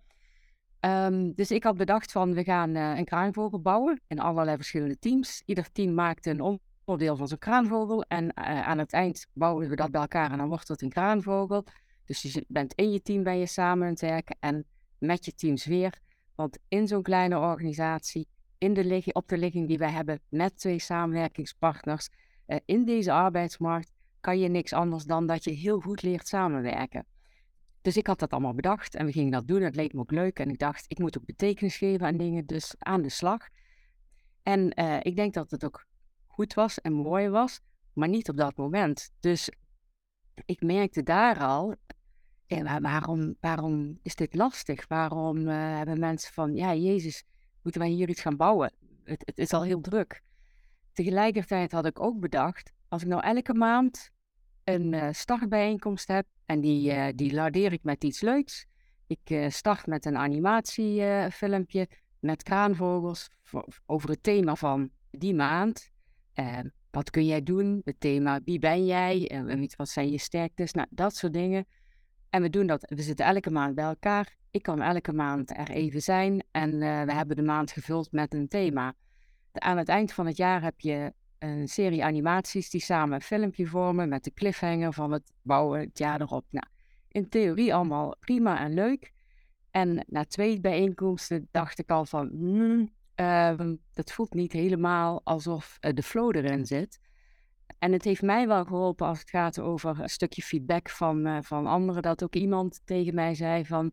Um, 0.80 1.34
dus 1.34 1.52
ik 1.52 1.64
had 1.64 1.78
bedacht 1.78 2.12
van 2.12 2.34
we 2.34 2.44
gaan 2.44 2.76
een 2.76 3.06
kraanvogel 3.06 3.62
bouwen 3.62 4.02
in 4.08 4.20
allerlei 4.20 4.56
verschillende 4.56 5.00
teams. 5.00 5.42
Ieder 5.46 5.72
team 5.72 5.94
maakt 5.94 6.26
een 6.26 6.60
onderdeel 6.86 7.16
van 7.16 7.28
zijn 7.28 7.40
kraanvogel 7.40 8.04
en 8.04 8.38
aan 8.66 8.78
het 8.78 8.94
eind 8.94 9.28
bouwen 9.34 9.70
we 9.70 9.76
dat 9.76 9.92
bij 9.92 10.02
elkaar 10.02 10.32
en 10.32 10.38
dan 10.38 10.48
wordt 10.48 10.68
het 10.68 10.82
een 10.82 10.90
kraanvogel. 10.90 11.66
Dus 12.06 12.22
je 12.22 12.46
bent 12.48 12.74
in 12.74 12.92
je 12.92 13.02
team 13.02 13.24
ben 13.24 13.38
je 13.38 13.46
samen 13.46 13.84
aan 13.84 13.92
het 13.92 14.02
werken 14.02 14.38
en 14.40 14.66
met 14.98 15.26
je 15.26 15.34
teams 15.34 15.66
weer. 15.66 16.00
Want 16.36 16.58
in 16.68 16.88
zo'n 16.88 17.04
kleine 17.04 17.38
organisatie, 17.38 18.28
op 19.14 19.28
de 19.28 19.38
ligging 19.38 19.68
die 19.68 19.78
wij 19.78 19.92
hebben 19.92 20.20
met 20.30 20.58
twee 20.58 20.80
samenwerkingspartners, 20.80 22.10
uh, 22.48 22.58
in 22.66 22.86
deze 22.86 23.12
arbeidsmarkt 23.12 23.92
kan 24.20 24.40
je 24.40 24.48
niks 24.48 24.74
anders 24.74 25.04
dan 25.04 25.28
dat 25.28 25.44
je 25.44 25.52
heel 25.52 25.80
goed 25.80 26.02
leert 26.02 26.28
samenwerken. 26.28 27.06
dus 27.82 27.98
ik 27.98 28.08
had 28.08 28.20
dat 28.20 28.32
allemaal 28.32 28.54
bedacht 28.54 28.96
en 28.96 29.06
we 29.06 29.12
gingen 29.12 29.32
dat 29.32 29.48
doen. 29.48 29.62
Het 29.62 29.76
leek 29.76 29.94
me 29.94 30.00
ook 30.00 30.12
leuk 30.12 30.40
en 30.40 30.50
ik 30.50 30.60
dacht, 30.60 30.86
ik 30.88 31.00
moet 31.00 31.18
ook 31.18 31.26
betekenis 31.26 31.78
geven 31.78 32.08
aan 32.08 32.18
dingen, 32.18 32.46
dus 32.46 32.76
aan 32.78 33.02
de 33.02 33.10
slag. 33.10 33.48
En 34.44 34.80
uh, 34.80 34.98
ik 35.02 35.16
denk 35.16 35.34
dat 35.34 35.52
het 35.52 35.66
ook 35.66 35.86
goed 36.28 36.54
was 36.54 36.82
en 36.82 36.94
mooi 36.94 37.30
was, 37.30 37.60
maar 37.94 38.08
niet 38.08 38.30
op 38.30 38.38
dat 38.38 38.56
moment. 38.56 39.12
Dus 39.20 39.50
ik 40.46 40.62
merkte 40.62 41.04
daar 41.04 41.40
al, 41.40 41.76
ja, 42.46 42.82
waarom, 42.82 43.36
waarom 43.40 44.00
is 44.02 44.16
dit 44.16 44.36
lastig? 44.36 44.88
Waarom 44.88 45.48
hebben 45.48 46.00
mensen 46.00 46.34
van, 46.34 46.56
ja, 46.56 46.76
Jezus, 46.76 47.24
moeten 47.66 47.82
wij 47.82 47.92
hier 47.92 48.10
iets 48.10 48.22
gaan 48.22 48.36
bouwen? 48.36 48.74
Het, 49.04 49.22
het 49.26 49.38
is 49.38 49.54
al 49.54 49.64
heel 49.64 49.82
druk. 49.82 50.22
Tegelijkertijd 50.94 51.72
had 51.72 51.86
ik 51.86 52.00
ook 52.00 52.20
bedacht, 52.20 52.72
als 52.88 53.02
ik 53.02 53.08
nou 53.08 53.24
elke 53.24 53.54
maand 53.54 54.12
een 54.64 54.94
uh, 54.94 55.08
startbijeenkomst 55.12 56.08
heb 56.08 56.26
en 56.46 56.62
die, 56.62 56.92
uh, 56.92 57.08
die 57.16 57.34
lardeer 57.34 57.72
ik 57.74 57.84
met 57.84 58.04
iets 58.04 58.22
leuks. 58.22 58.66
Ik 59.08 59.30
uh, 59.30 59.50
start 59.50 59.88
met 59.88 60.06
een 60.06 60.18
animatiefilmpje 60.18 61.88
met 62.20 62.44
kraanvogels 62.44 63.30
over 63.86 64.10
het 64.10 64.24
thema 64.24 64.56
van 64.56 64.90
die 65.12 65.34
maand. 65.34 65.90
wat 66.92 67.10
kun 67.10 67.26
jij 67.26 67.44
doen? 67.44 67.82
Het 67.84 68.00
thema 68.00 68.42
wie 68.44 68.60
ben 68.60 68.86
jij? 68.86 69.28
En 69.28 69.70
wat 69.76 69.90
zijn 69.90 70.12
je 70.12 70.18
sterktes? 70.18 70.72
Nou, 70.72 70.88
dat 70.92 71.16
soort 71.16 71.34
dingen. 71.34 71.66
En 72.36 72.42
we 72.42 72.50
doen 72.50 72.68
dat. 72.68 72.86
We 72.96 73.02
zitten 73.02 73.26
elke 73.26 73.52
maand 73.52 73.76
bij 73.76 73.86
elkaar. 73.86 74.36
Ik 74.52 74.64
kan 74.64 74.82
elke 74.82 75.14
maand 75.14 75.58
er 75.58 75.70
even 75.70 76.02
zijn. 76.02 76.44
En 76.52 76.80
we 76.80 77.14
hebben 77.14 77.36
de 77.36 77.42
maand 77.42 77.72
gevuld 77.72 78.12
met 78.12 78.34
een 78.34 78.48
thema. 78.48 78.94
Aan 79.52 79.78
het 79.78 79.90
eind 79.90 80.14
van 80.14 80.26
het 80.26 80.38
jaar 80.38 80.62
heb 80.62 80.80
je 80.80 81.14
een 81.40 81.68
serie 81.68 82.04
animaties 82.04 82.70
die 82.70 82.82
samen 82.82 83.16
een 83.16 83.22
filmpje 83.22 83.68
vormen 83.68 84.10
met 84.10 84.24
de 84.24 84.34
cliffhanger 84.34 84.94
van 84.94 85.12
het 85.12 85.32
bouwen 85.42 85.80
het 85.80 85.98
jaar 85.98 86.22
erop. 86.22 86.46
Nou, 86.50 86.66
in 87.08 87.30
theorie 87.30 87.74
allemaal 87.74 88.16
prima 88.20 88.60
en 88.60 88.74
leuk. 88.74 89.14
En 89.72 90.06
na 90.08 90.26
twee 90.26 90.60
bijeenkomsten 90.60 91.48
dacht 91.52 91.80
ik 91.80 91.90
al 91.90 92.06
van, 92.06 92.30
uh, 93.16 93.60
dat 93.94 94.12
voelt 94.12 94.34
niet 94.34 94.52
helemaal 94.52 95.22
alsof 95.24 95.78
uh, 95.82 95.94
de 95.94 96.04
flow 96.04 96.36
erin 96.36 96.66
zit. 96.66 97.00
En 97.80 97.92
het 97.92 98.04
heeft 98.04 98.22
mij 98.22 98.48
wel 98.48 98.66
geholpen 98.66 99.08
als 99.08 99.20
het 99.20 99.30
gaat 99.30 99.60
over 99.60 100.00
een 100.00 100.10
stukje 100.10 100.42
feedback 100.42 100.90
van, 100.90 101.28
uh, 101.28 101.38
van 101.42 101.68
anderen. 101.68 102.02
Dat 102.02 102.24
ook 102.24 102.36
iemand 102.36 102.82
tegen 102.86 103.16
mij 103.16 103.36
zei 103.36 103.66
van, 103.66 103.92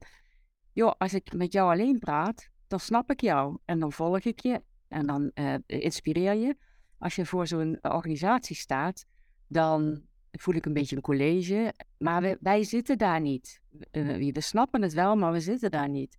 joh, 0.73 0.93
als 0.99 1.15
ik 1.15 1.33
met 1.33 1.53
jou 1.53 1.71
alleen 1.71 1.99
praat, 1.99 2.49
dan 2.67 2.81
snap 2.81 3.11
ik 3.11 3.21
jou. 3.21 3.59
En 3.65 3.79
dan 3.79 3.93
volg 3.93 4.19
ik 4.19 4.41
je 4.41 4.63
en 4.89 5.07
dan 5.07 5.31
uh, 5.35 5.55
inspireer 5.67 6.35
je 6.35 6.57
als 7.03 7.15
je 7.15 7.27
voor 7.27 7.47
zo'n 7.47 7.79
organisatie 7.83 8.57
staat, 8.57 9.05
dan 9.47 10.03
voel 10.33 10.55
ik 10.55 10.67
een 10.67 10.73
beetje 10.73 10.97
een 10.97 11.03
college. 11.03 11.75
Maar 11.99 12.37
wij 12.41 12.65
zitten 12.65 12.99
daar 12.99 13.21
niet. 13.21 13.61
We 13.91 14.41
snappen 14.41 14.83
het 14.83 14.93
wel, 14.93 15.17
maar 15.17 15.33
we 15.33 15.41
zitten 15.41 15.71
daar 15.71 15.89
niet. 15.89 16.19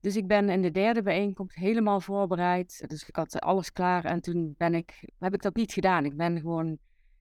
Dus 0.00 0.16
ik 0.16 0.26
ben 0.26 0.48
in 0.48 0.62
de 0.62 0.70
derde 0.70 1.02
bijeenkomst 1.02 1.56
helemaal 1.56 2.00
voorbereid. 2.00 2.84
Dus 2.88 3.08
ik 3.08 3.16
had 3.16 3.40
alles 3.40 3.72
klaar 3.72 4.04
en 4.04 4.20
toen 4.20 4.54
ben 4.56 4.74
ik, 4.74 5.04
heb 5.18 5.34
ik 5.34 5.42
dat 5.42 5.54
niet 5.54 5.72
gedaan. 5.72 6.04
Ik 6.04 6.16
ben 6.16 6.40
gewoon 6.40 6.78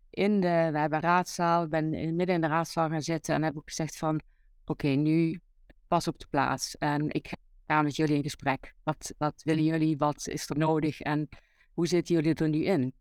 in 0.09 0.39
de, 0.39 0.69
we 0.71 0.79
hebben 0.79 0.93
een 0.93 1.09
raadzaal, 1.09 1.63
ik 1.63 1.69
ben 1.69 1.89
midden 1.89 2.35
in 2.35 2.41
de 2.41 2.47
raadzaal 2.47 2.89
gaan 2.89 3.01
zitten 3.01 3.35
en 3.35 3.43
heb 3.43 3.55
ik 3.55 3.61
gezegd 3.65 3.97
van, 3.97 4.21
oké, 4.65 4.87
nu 4.87 5.39
pas 5.87 6.07
op 6.07 6.19
de 6.19 6.27
plaats. 6.29 6.77
En 6.77 7.09
ik 7.09 7.33
ga 7.67 7.81
met 7.81 7.95
jullie 7.95 8.15
in 8.15 8.23
gesprek. 8.23 8.73
Wat, 8.83 9.13
wat 9.17 9.41
willen 9.43 9.63
jullie? 9.63 9.97
Wat 9.97 10.27
is 10.27 10.49
er 10.49 10.57
nodig? 10.57 11.01
En 11.01 11.29
hoe 11.73 11.87
zitten 11.87 12.15
jullie 12.15 12.33
er 12.33 12.49
nu 12.49 12.63
in? 12.63 12.93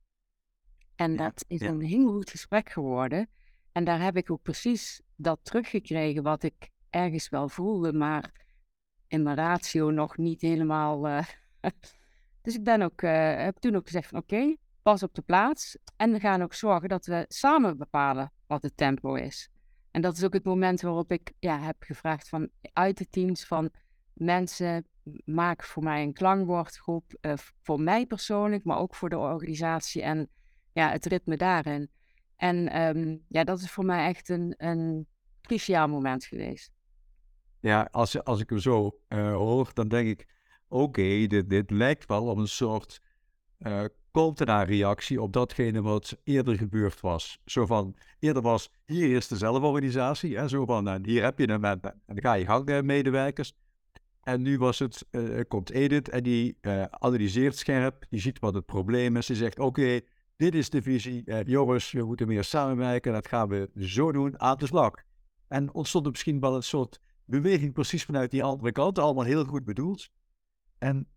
En 0.95 1.17
dat 1.17 1.45
is 1.49 1.61
een 1.61 1.81
heel 1.81 2.13
goed 2.13 2.31
gesprek 2.31 2.71
geworden. 2.71 3.29
En 3.73 3.85
daar 3.85 4.03
heb 4.03 4.17
ik 4.17 4.31
ook 4.31 4.43
precies 4.43 5.01
dat 5.17 5.39
teruggekregen 5.43 6.23
wat 6.23 6.43
ik 6.43 6.71
ergens 6.91 7.29
wel 7.29 7.49
voelde, 7.49 7.93
maar 7.93 8.46
in 9.09 9.23
mijn 9.23 9.37
ratio 9.37 9.91
nog 9.91 10.17
niet 10.17 10.41
helemaal. 10.41 11.09
Uh... 11.09 11.23
dus 12.43 12.55
ik 12.55 12.65
ben 12.65 12.83
ook, 12.83 13.03
uh, 13.03 13.37
heb 13.37 13.57
toen 13.57 13.77
ook 13.77 13.87
gezegd 13.87 14.09
van 14.09 14.19
oké, 14.19 14.57
pas 14.83 15.03
op 15.03 15.15
de 15.15 15.23
plaats. 15.23 15.77
En 15.97 16.13
we 16.13 16.21
gaan 16.21 16.43
ook 16.43 16.55
zorgen 16.55 16.89
dat 16.89 17.07
we 17.07 17.25
samen 17.29 17.79
bepalen 17.79 18.33
wat 18.47 18.63
het 18.63 18.77
tempo 18.77 19.15
is. 19.15 19.49
En 19.91 20.03
dat 20.03 20.17
is 20.17 20.25
ook 20.25 20.33
het 20.33 20.45
moment 20.45 20.81
waarop 20.81 21.13
ik 21.13 21.33
ja, 21.39 21.59
heb 21.59 21.77
gevraagd 21.79 22.29
van 22.29 22.49
uit 22.73 22.99
de 22.99 23.09
teams 23.09 23.45
van 23.45 23.71
mensen 24.13 24.87
maak 25.25 25.63
voor 25.63 25.83
mij 25.83 26.03
een 26.03 26.13
klankwoordgroep. 26.13 27.19
Uh, 27.21 27.33
voor 27.63 27.81
mij 27.81 28.07
persoonlijk, 28.07 28.65
maar 28.65 28.79
ook 28.79 28.95
voor 28.95 29.09
de 29.09 29.19
organisatie 29.19 30.03
en 30.03 30.29
ja, 30.73 30.91
het 30.91 31.07
ritme 31.07 31.37
daarin. 31.37 31.91
En 32.37 32.81
um, 32.81 33.25
ja, 33.29 33.45
dat 33.45 33.61
is 33.61 33.71
voor 33.71 33.85
mij 33.85 34.07
echt 34.07 34.29
een, 34.29 34.55
een 34.57 35.07
cruciaal 35.41 35.89
moment 35.89 36.25
geweest. 36.25 36.71
Ja, 37.67 37.89
als, 37.91 38.25
als 38.25 38.41
ik 38.41 38.51
hem 38.51 38.59
zo 38.59 38.99
uh, 39.09 39.35
hoor, 39.35 39.71
dan 39.73 39.89
denk 39.89 40.09
ik: 40.09 40.27
oké, 40.69 41.27
dit, 41.27 41.51
dit 41.51 41.71
lijkt 41.71 42.07
wel 42.07 42.27
op 42.27 42.37
een 42.37 42.49
soort 42.49 43.01
uh, 43.59 43.85
contra-reactie 44.11 45.23
op 45.23 45.33
datgene 45.33 45.83
wat 45.83 46.17
eerder 46.25 46.57
gebeurd 46.57 47.01
was. 47.01 47.41
Zo 47.45 47.67
van: 47.67 47.97
eerder 48.19 48.43
was 48.43 48.71
hier 48.85 49.17
is 49.17 49.29
de 49.29 49.37
zelforganisatie, 49.37 50.37
hè, 50.37 50.49
zo 50.49 50.65
van: 50.65 50.85
nou, 50.85 51.01
hier 51.03 51.23
heb 51.23 51.39
je 51.39 51.49
een 51.49 51.65
en 51.65 51.81
dan 51.81 51.93
ga 52.07 52.33
je 52.33 52.45
gang, 52.45 52.83
medewerkers. 52.83 53.53
En 54.23 54.43
nu 54.43 54.59
was 54.59 54.79
het, 54.79 55.07
komt 55.49 55.71
Edith 55.71 56.09
en 56.09 56.23
die 56.23 56.57
analyseert 56.91 57.57
scherp, 57.57 58.05
die 58.11 58.21
ziet 58.21 58.39
wat 58.39 58.55
het 58.55 58.67
probleem 58.67 59.17
is. 59.17 59.27
Die 59.27 59.37
zegt, 59.37 59.59
oké, 59.59 60.01
dit 60.37 60.55
is 60.55 60.71
de 60.71 60.83
visie, 60.83 61.23
uh, 61.25 61.43
jongens, 61.45 61.93
we 61.93 62.05
moeten 62.05 62.29
meer 62.29 62.45
samenwerken, 62.45 63.13
dat 63.13 63.29
gaan 63.29 63.49
we 63.49 63.71
zo 63.79 64.13
doen, 64.13 64.41
aan 64.41 64.59
de 64.59 64.67
slag. 64.67 64.93
En 65.49 65.75
ontstond 65.75 66.05
er 66.05 66.11
misschien 66.11 66.41
wel 66.41 66.55
een 66.55 66.63
soort 66.63 67.01
beweging 67.27 67.73
precies 67.73 68.05
vanuit 68.05 68.31
die 68.31 68.43
andere 68.43 68.73
kant, 68.73 68.99
allemaal 68.99 69.25
heel 69.25 69.45
goed 69.45 69.65
bedoeld. 69.65 70.09
En 70.79 71.09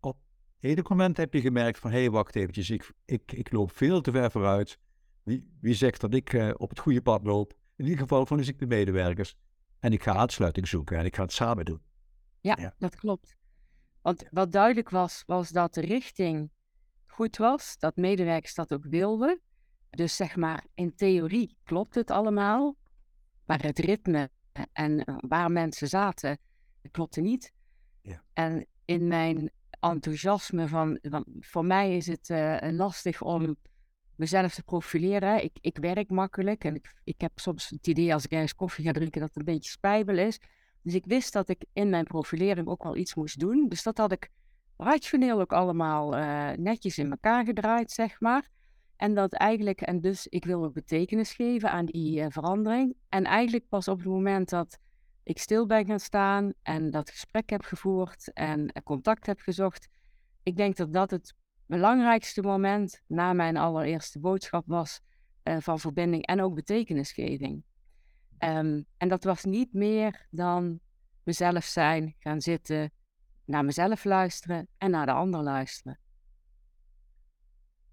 op 0.00 0.16
een 0.60 0.84
moment 0.88 1.16
heb 1.16 1.34
je 1.34 1.40
gemerkt 1.40 1.78
van, 1.78 1.90
hé, 1.90 1.98
hey, 1.98 2.10
wacht 2.10 2.36
eventjes, 2.36 2.70
ik, 2.70 2.92
ik, 3.04 3.32
ik 3.32 3.52
loop 3.52 3.72
veel 3.72 4.00
te 4.00 4.10
ver 4.10 4.30
vooruit. 4.30 4.78
Wie, 5.22 5.56
wie 5.60 5.74
zegt 5.74 6.00
dat 6.00 6.14
ik 6.14 6.54
op 6.56 6.70
het 6.70 6.78
goede 6.78 7.02
pad 7.02 7.24
loop? 7.24 7.58
In 7.76 7.84
ieder 7.84 8.00
geval 8.00 8.26
van 8.26 8.40
ik 8.40 8.58
de 8.58 8.66
medewerkers. 8.66 9.36
En 9.80 9.92
ik 9.92 10.02
ga 10.02 10.14
aansluiting 10.14 10.68
zoeken 10.68 10.98
en 10.98 11.04
ik 11.04 11.16
ga 11.16 11.22
het 11.22 11.32
samen 11.32 11.64
doen. 11.64 11.80
Ja, 12.40 12.74
dat 12.78 12.96
klopt. 12.96 13.36
Want 14.02 14.24
wat 14.30 14.52
duidelijk 14.52 14.90
was, 14.90 15.22
was 15.26 15.50
dat 15.50 15.74
de 15.74 15.80
richting 15.80 16.50
goed 17.06 17.36
was, 17.36 17.78
dat 17.78 17.96
medewerkers 17.96 18.54
dat 18.54 18.72
ook 18.72 18.84
wilden. 18.84 19.40
Dus 19.90 20.16
zeg 20.16 20.36
maar, 20.36 20.66
in 20.74 20.94
theorie 20.94 21.56
klopt 21.64 21.94
het 21.94 22.10
allemaal, 22.10 22.76
maar 23.44 23.62
het 23.62 23.78
ritme 23.78 24.30
en 24.72 25.04
eh, 25.04 25.16
waar 25.20 25.52
mensen 25.52 25.88
zaten, 25.88 26.38
klopte 26.90 27.20
niet. 27.20 27.52
Ja. 28.02 28.22
En 28.32 28.66
in 28.84 29.08
mijn 29.08 29.50
enthousiasme 29.80 30.68
van, 30.68 30.98
van 31.02 31.24
voor 31.40 31.64
mij 31.64 31.96
is 31.96 32.06
het 32.06 32.28
uh, 32.28 32.56
lastig 32.60 33.22
om 33.22 33.56
mezelf 34.14 34.54
te 34.54 34.62
profileren. 34.62 35.44
Ik, 35.44 35.58
ik 35.60 35.78
werk 35.78 36.10
makkelijk 36.10 36.64
en 36.64 36.74
ik, 36.74 36.94
ik 37.04 37.20
heb 37.20 37.32
soms 37.34 37.68
het 37.68 37.86
idee 37.86 38.12
als 38.12 38.24
ik 38.24 38.30
ergens 38.30 38.54
koffie 38.54 38.84
ga 38.84 38.92
drinken 38.92 39.20
dat 39.20 39.28
het 39.28 39.38
een 39.38 39.54
beetje 39.54 39.70
spijbel 39.70 40.18
is. 40.18 40.40
Dus 40.82 40.94
ik 40.94 41.04
wist 41.06 41.32
dat 41.32 41.48
ik 41.48 41.64
in 41.72 41.90
mijn 41.90 42.04
profilering 42.04 42.66
ook 42.66 42.82
wel 42.82 42.96
iets 42.96 43.14
moest 43.14 43.38
doen. 43.38 43.68
Dus 43.68 43.82
dat 43.82 43.98
had 43.98 44.12
ik 44.12 44.30
rationeel 44.76 45.40
ook 45.40 45.52
allemaal 45.52 46.18
uh, 46.18 46.50
netjes 46.50 46.98
in 46.98 47.10
elkaar 47.10 47.44
gedraaid, 47.44 47.90
zeg 47.90 48.20
maar. 48.20 48.48
En 48.96 49.14
dat 49.14 49.32
eigenlijk, 49.32 49.80
en 49.80 50.00
dus 50.00 50.26
ik 50.26 50.44
wil 50.44 50.64
ook 50.64 50.72
betekenis 50.72 51.32
geven 51.32 51.70
aan 51.70 51.86
die 51.86 52.20
uh, 52.20 52.26
verandering. 52.28 52.96
En 53.08 53.24
eigenlijk 53.24 53.68
pas 53.68 53.88
op 53.88 53.98
het 53.98 54.06
moment 54.06 54.48
dat 54.48 54.78
ik 55.22 55.38
stil 55.38 55.66
ben 55.66 55.86
gaan 55.86 56.00
staan 56.00 56.52
en 56.62 56.90
dat 56.90 57.10
gesprek 57.10 57.50
heb 57.50 57.62
gevoerd 57.62 58.32
en 58.32 58.82
contact 58.84 59.26
heb 59.26 59.40
gezocht. 59.40 59.88
Ik 60.42 60.56
denk 60.56 60.76
dat 60.76 60.92
dat 60.92 61.10
het 61.10 61.34
belangrijkste 61.66 62.42
moment 62.42 63.02
na 63.06 63.32
mijn 63.32 63.56
allereerste 63.56 64.18
boodschap 64.18 64.64
was 64.66 65.00
uh, 65.44 65.56
van 65.60 65.78
verbinding 65.78 66.26
en 66.26 66.40
ook 66.40 66.54
betekenisgeving. 66.54 67.62
Um, 68.38 68.86
en 68.96 69.08
dat 69.08 69.24
was 69.24 69.44
niet 69.44 69.72
meer 69.72 70.26
dan 70.30 70.80
mezelf 71.22 71.64
zijn, 71.64 72.14
gaan 72.18 72.40
zitten, 72.40 72.90
naar 73.44 73.64
mezelf 73.64 74.04
luisteren 74.04 74.68
en 74.78 74.90
naar 74.90 75.06
de 75.06 75.12
ander 75.12 75.42
luisteren. 75.42 75.98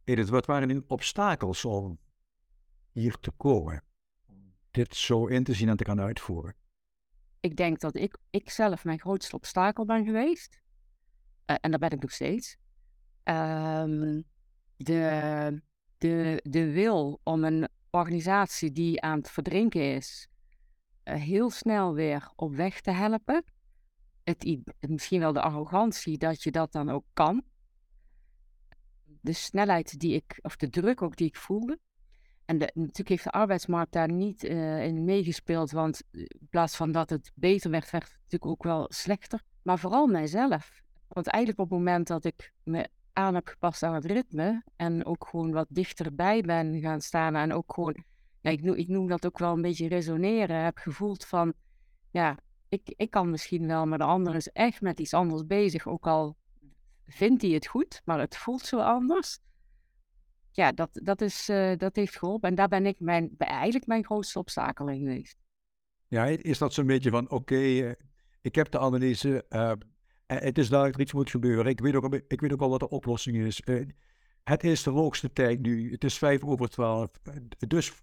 Wat 0.05 0.45
waren 0.45 0.67
nu 0.67 0.83
obstakels 0.87 1.65
om 1.65 1.99
hier 2.91 3.17
te 3.19 3.31
komen? 3.31 3.83
Dit 4.71 4.95
zo 4.95 5.25
in 5.25 5.43
te 5.43 5.53
zien 5.53 5.69
en 5.69 5.77
te 5.77 5.85
gaan 5.85 6.01
uitvoeren? 6.01 6.55
Ik 7.39 7.55
denk 7.55 7.79
dat 7.79 7.95
ik, 7.95 8.17
ik 8.29 8.49
zelf 8.49 8.83
mijn 8.83 8.99
grootste 8.99 9.35
obstakel 9.35 9.85
ben 9.85 10.05
geweest. 10.05 10.61
Uh, 11.45 11.55
en 11.61 11.71
dat 11.71 11.79
ben 11.79 11.89
ik 11.89 12.01
nog 12.01 12.11
steeds. 12.11 12.57
Um, 13.23 14.23
de, 14.77 15.61
de, 15.97 16.39
de 16.43 16.71
wil 16.71 17.19
om 17.23 17.43
een 17.43 17.67
organisatie 17.89 18.71
die 18.71 19.01
aan 19.01 19.17
het 19.17 19.31
verdrinken 19.31 19.95
is, 19.95 20.27
eh, 21.03 21.21
heel 21.21 21.49
snel 21.49 21.93
weer 21.93 22.31
op 22.35 22.55
weg 22.55 22.81
te 22.81 22.91
helpen. 22.91 23.43
Het, 24.23 24.59
misschien 24.79 25.19
wel 25.19 25.33
de 25.33 25.41
arrogantie 25.41 26.17
dat 26.17 26.43
je 26.43 26.51
dat 26.51 26.71
dan 26.71 26.89
ook 26.89 27.05
kan. 27.13 27.43
De 29.23 29.33
snelheid 29.33 29.99
die 29.99 30.13
ik, 30.13 30.39
of 30.41 30.55
de 30.55 30.69
druk 30.69 31.01
ook 31.01 31.15
die 31.15 31.27
ik 31.27 31.35
voelde. 31.35 31.79
En 32.45 32.57
de, 32.57 32.71
natuurlijk 32.73 33.09
heeft 33.09 33.23
de 33.23 33.31
arbeidsmarkt 33.31 33.91
daar 33.91 34.11
niet 34.11 34.43
uh, 34.43 34.85
in 34.85 35.03
meegespeeld, 35.03 35.71
want 35.71 36.03
in 36.11 36.47
plaats 36.49 36.75
van 36.75 36.91
dat 36.91 37.09
het 37.09 37.31
beter 37.35 37.71
werd, 37.71 37.91
werd 37.91 38.03
het 38.03 38.13
natuurlijk 38.13 38.51
ook 38.51 38.63
wel 38.63 38.85
slechter. 38.89 39.41
Maar 39.61 39.79
vooral 39.79 40.07
mijzelf. 40.07 40.81
Want 41.07 41.27
eigenlijk 41.27 41.63
op 41.63 41.69
het 41.69 41.79
moment 41.79 42.07
dat 42.07 42.25
ik 42.25 42.53
me 42.63 42.87
aan 43.13 43.35
heb 43.35 43.47
gepast 43.47 43.83
aan 43.83 43.93
het 43.93 44.05
ritme 44.05 44.63
en 44.75 45.05
ook 45.05 45.27
gewoon 45.29 45.51
wat 45.51 45.67
dichterbij 45.69 46.41
ben 46.41 46.79
gaan 46.79 47.01
staan 47.01 47.35
en 47.35 47.53
ook 47.53 47.73
gewoon, 47.73 48.03
ja, 48.41 48.49
ik, 48.49 48.61
noem, 48.61 48.75
ik 48.75 48.87
noem 48.87 49.07
dat 49.07 49.25
ook 49.25 49.37
wel 49.37 49.53
een 49.53 49.61
beetje 49.61 49.87
resoneren, 49.87 50.63
heb 50.63 50.77
gevoeld 50.77 51.25
van, 51.25 51.53
ja, 52.11 52.37
ik, 52.69 52.93
ik 52.95 53.09
kan 53.09 53.29
misschien 53.29 53.67
wel, 53.67 53.85
maar 53.85 53.97
de 53.97 54.03
ander 54.03 54.35
is 54.35 54.47
echt 54.47 54.81
met 54.81 54.99
iets 54.99 55.13
anders 55.13 55.45
bezig, 55.45 55.87
ook 55.87 56.07
al 56.07 56.35
vindt 57.05 57.41
hij 57.41 57.51
het 57.51 57.67
goed, 57.67 58.01
maar 58.05 58.19
het 58.19 58.37
voelt 58.37 58.61
zo 58.61 58.79
anders. 58.79 59.39
Ja, 60.51 60.71
dat, 60.71 60.89
dat, 60.93 61.21
is, 61.21 61.49
uh, 61.49 61.77
dat 61.77 61.95
heeft 61.95 62.17
geholpen 62.17 62.49
en 62.49 62.55
daar 62.55 62.67
ben 62.67 62.85
ik 62.85 62.99
mijn, 62.99 63.31
eigenlijk 63.37 63.87
mijn 63.87 64.05
grootste 64.05 64.39
obstakel 64.39 64.89
in 64.89 64.99
geweest. 64.99 65.37
Ja, 66.07 66.25
is 66.25 66.57
dat 66.57 66.73
zo'n 66.73 66.87
beetje 66.87 67.09
van, 67.09 67.29
oké, 67.29 67.55
uh, 67.55 67.91
ik 68.41 68.55
heb 68.55 68.71
de 68.71 68.79
analyse, 68.79 69.45
uh, 69.49 69.71
het 70.25 70.57
is 70.57 70.69
duidelijk 70.69 70.97
dat 70.97 71.01
iets 71.01 71.13
moet 71.13 71.29
gebeuren. 71.29 71.65
Ik 71.65 71.79
weet 71.79 71.95
ook, 71.95 72.15
ik 72.27 72.41
weet 72.41 72.53
ook 72.53 72.61
al 72.61 72.69
wat 72.69 72.79
de 72.79 72.89
oplossing 72.89 73.37
is. 73.37 73.61
het 74.43 74.63
is 74.63 74.83
de 74.83 74.89
hoogste 74.89 75.33
tijd 75.33 75.61
nu. 75.61 75.91
Het 75.91 76.03
is 76.03 76.17
vijf 76.17 76.43
over 76.43 76.69
twaalf. 76.69 77.09
Dus 77.67 77.93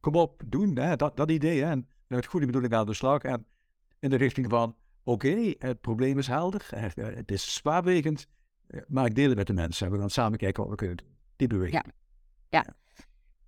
kom 0.00 0.14
op, 0.14 0.42
doen. 0.46 0.78
Hè? 0.78 0.96
Dat, 0.96 1.16
dat 1.16 1.30
idee. 1.30 1.62
Hè? 1.62 1.70
En 1.70 1.88
met 2.06 2.26
goede 2.26 2.46
bedoeling 2.46 2.74
aan 2.74 2.86
de 2.86 2.94
slag. 2.94 3.22
En 3.22 3.46
in 3.98 4.10
de 4.10 4.16
richting 4.16 4.50
van, 4.50 4.76
oké, 5.04 5.54
het 5.58 5.80
probleem 5.80 6.18
is 6.18 6.26
helder. 6.26 6.66
Het 6.94 7.30
is 7.30 7.54
zwaarwegend. 7.54 8.26
Maar 8.86 9.06
ik 9.06 9.14
deel 9.14 9.28
het 9.28 9.36
met 9.36 9.46
de 9.46 9.52
mensen. 9.52 9.90
We 9.90 9.98
gaan 9.98 10.10
samen 10.10 10.38
kijken 10.38 10.62
wat 10.62 10.70
we 10.70 10.76
kunnen 10.76 10.96
doen. 10.96 11.06
Die 11.36 11.48
beweging. 11.48 11.84
Ja. 11.84 11.92
ja. 12.48 12.74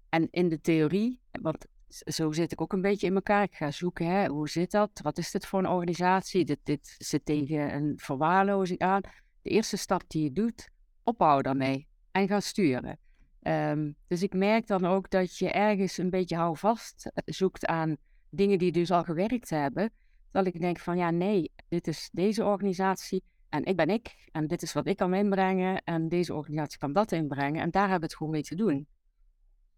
En 0.09 0.29
in 0.31 0.49
de 0.49 0.61
theorie, 0.61 1.21
want 1.31 1.67
zo 1.89 2.33
zit 2.33 2.53
ik 2.53 2.61
ook 2.61 2.73
een 2.73 2.81
beetje 2.81 3.07
in 3.07 3.15
elkaar. 3.15 3.43
Ik 3.43 3.55
ga 3.55 3.71
zoeken, 3.71 4.07
hè, 4.07 4.27
hoe 4.27 4.49
zit 4.49 4.71
dat? 4.71 4.91
Wat 5.03 5.19
is 5.19 5.31
dit 5.31 5.47
voor 5.47 5.59
een 5.59 5.69
organisatie? 5.69 6.45
Dit, 6.45 6.59
dit 6.63 6.95
zit 6.99 7.25
tegen 7.25 7.75
een 7.75 7.93
verwaarlozing 7.97 8.79
aan. 8.79 9.01
De 9.43 9.51
eerste 9.51 9.77
stap 9.77 10.03
die 10.07 10.23
je 10.23 10.33
doet, 10.33 10.69
ophouden 11.03 11.45
daarmee 11.45 11.87
en 12.11 12.29
gaan 12.29 12.43
sturen. 12.43 12.99
Um, 13.43 13.97
dus 14.07 14.23
ik 14.23 14.35
merk 14.35 14.67
dan 14.67 14.85
ook 14.85 15.11
dat 15.11 15.39
je 15.39 15.51
ergens 15.51 15.99
een 15.99 16.11
beetje 16.11 16.37
houvast 16.37 17.07
eh, 17.07 17.23
zoekt 17.25 17.67
aan 17.67 17.97
dingen 18.31 18.59
die 18.59 18.73
dus 18.73 18.91
al 18.91 19.05
gewerkt 19.05 19.51
hebben. 19.51 19.91
Dat 20.37 20.47
ik 20.47 20.61
denk 20.61 20.79
van 20.79 20.97
ja, 20.97 21.11
nee, 21.11 21.53
dit 21.69 21.87
is 21.87 22.09
deze 22.13 22.45
organisatie 22.45 23.23
en 23.49 23.65
ik 23.65 23.77
ben 23.77 23.89
ik. 23.89 24.29
En 24.33 24.47
dit 24.47 24.63
is 24.63 24.73
wat 24.73 24.87
ik 24.87 24.97
kan 24.97 25.15
inbrengen 25.15 25.83
en 25.85 26.09
deze 26.09 26.35
organisatie 26.35 26.79
kan 26.79 26.93
dat 26.93 27.13
inbrengen. 27.13 27.63
En 27.63 27.71
daar 27.71 27.83
hebben 27.83 28.01
we 28.01 28.07
het 28.07 28.17
gewoon 28.17 28.33
mee 28.33 28.43
te 28.43 28.55
doen. 28.55 28.87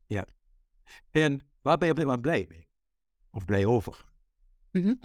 Ja. 0.06 0.26
En 1.10 1.48
Waar 1.62 1.78
ben 1.78 1.86
je 1.86 1.92
op 1.92 1.98
dit 1.98 2.06
moment 2.06 2.22
blij 2.22 2.46
mee? 2.48 2.68
Of 3.30 3.44
blij 3.44 3.66
over? 3.66 4.04
Mm 4.72 4.98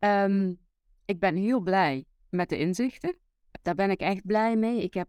-hmm. 0.00 0.58
ik 1.04 1.20
ben 1.20 1.36
heel 1.36 1.60
blij 1.60 2.04
met 2.28 2.48
de 2.48 2.58
inzichten. 2.58 3.18
Daar 3.62 3.74
ben 3.74 3.90
ik 3.90 4.00
echt 4.00 4.26
blij 4.26 4.56
mee. 4.56 4.82
Ik 4.82 4.94
heb 4.94 5.08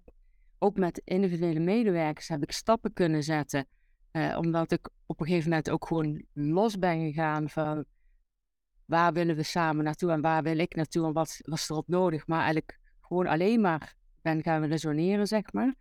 ook 0.58 0.78
met 0.78 1.02
individuele 1.04 1.60
medewerkers 1.60 2.28
heb 2.28 2.44
ik 2.44 2.52
stappen 2.52 2.94
kunnen 2.94 3.24
zetten. 3.24 3.68
Uh, 4.12 4.38
omdat 4.38 4.72
ik 4.72 4.90
op 5.06 5.20
een 5.20 5.26
gegeven 5.26 5.50
moment 5.50 5.70
ook 5.70 5.88
gewoon 5.88 6.24
los 6.34 6.80
ben 6.80 7.00
gegaan 7.00 7.50
van 7.50 7.86
waar 8.90 9.14
willen 9.14 9.36
we 9.36 9.44
samen 9.44 9.84
naartoe 9.84 10.12
en 10.12 10.22
waar 10.22 10.44
wil 10.44 10.58
ik 10.58 10.76
naartoe 10.76 11.06
en 11.06 11.14
wat 11.14 11.40
was 11.42 11.70
erop 11.70 11.88
nodig. 11.88 12.28
Maar 12.28 12.40
eigenlijk 12.40 12.80
gewoon 13.02 13.28
alleen 13.28 13.62
maar 13.62 13.96
ben 14.22 14.44
gaan 14.44 14.64
resoneren, 14.64 15.28
zeg 15.28 15.54
maar. 15.54 15.76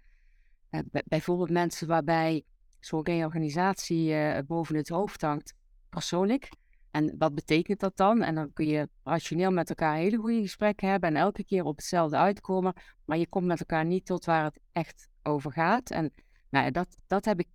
Uh, 0.70 0.80
bijvoorbeeld 1.04 1.50
mensen 1.50 1.86
waarbij 1.86 2.44
zo'n 2.80 3.04
reorganisatie 3.04 4.10
uh, 4.10 4.38
boven 4.46 4.76
het 4.76 4.88
hoofd 4.88 5.20
hangt, 5.20 5.54
persoonlijk. 5.88 6.48
En 6.90 7.14
wat 7.18 7.34
betekent 7.34 7.80
dat 7.80 7.96
dan? 7.96 8.22
En 8.22 8.34
dan 8.34 8.52
kun 8.52 8.66
je 8.66 8.88
rationeel 9.04 9.50
met 9.50 9.68
elkaar 9.68 9.96
hele 9.96 10.16
goede 10.16 10.40
gesprekken 10.40 10.88
hebben 10.88 11.08
en 11.08 11.16
elke 11.16 11.44
keer 11.44 11.64
op 11.64 11.76
hetzelfde 11.76 12.16
uitkomen, 12.16 12.72
maar 13.04 13.18
je 13.18 13.28
komt 13.28 13.46
met 13.46 13.60
elkaar 13.60 13.84
niet 13.84 14.06
tot 14.06 14.24
waar 14.24 14.44
het 14.44 14.60
echt 14.72 15.08
over 15.22 15.52
gaat. 15.52 15.90
En 15.90 16.12
nou, 16.50 16.70
dat, 16.70 16.96
dat 17.06 17.24
heb 17.24 17.38
ik 17.38 17.48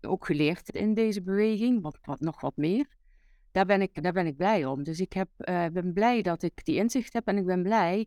ook 0.00 0.26
geleerd 0.26 0.68
in 0.68 0.94
deze 0.94 1.22
beweging, 1.22 1.82
wat, 1.82 1.98
wat 2.02 2.20
nog 2.20 2.40
wat 2.40 2.56
meer. 2.56 2.98
Daar 3.52 3.66
ben, 3.66 3.82
ik, 3.82 4.02
daar 4.02 4.12
ben 4.12 4.26
ik 4.26 4.36
blij 4.36 4.64
om. 4.64 4.82
Dus 4.82 5.00
ik 5.00 5.12
heb, 5.12 5.28
uh, 5.38 5.66
ben 5.66 5.92
blij 5.92 6.22
dat 6.22 6.42
ik 6.42 6.64
die 6.64 6.76
inzicht 6.76 7.12
heb 7.12 7.26
en 7.26 7.36
ik 7.36 7.46
ben 7.46 7.62
blij 7.62 8.06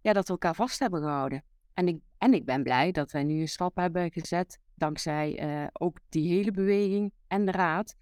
ja, 0.00 0.12
dat 0.12 0.26
we 0.26 0.32
elkaar 0.32 0.54
vast 0.54 0.78
hebben 0.78 1.00
gehouden. 1.00 1.44
En 1.74 1.88
ik, 1.88 2.00
en 2.18 2.34
ik 2.34 2.44
ben 2.44 2.62
blij 2.62 2.92
dat 2.92 3.10
wij 3.10 3.24
nu 3.24 3.40
een 3.40 3.48
stap 3.48 3.76
hebben 3.76 4.12
gezet 4.12 4.58
dankzij 4.74 5.60
uh, 5.62 5.66
ook 5.72 5.98
die 6.08 6.28
hele 6.28 6.50
beweging 6.50 7.12
en 7.26 7.44
de 7.44 7.52
raad, 7.52 7.96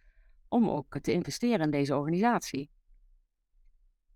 om 0.48 0.68
ook 0.68 0.98
te 1.00 1.12
investeren 1.12 1.61
in 1.61 1.70
deze 1.70 1.96
organisatie. 1.96 2.70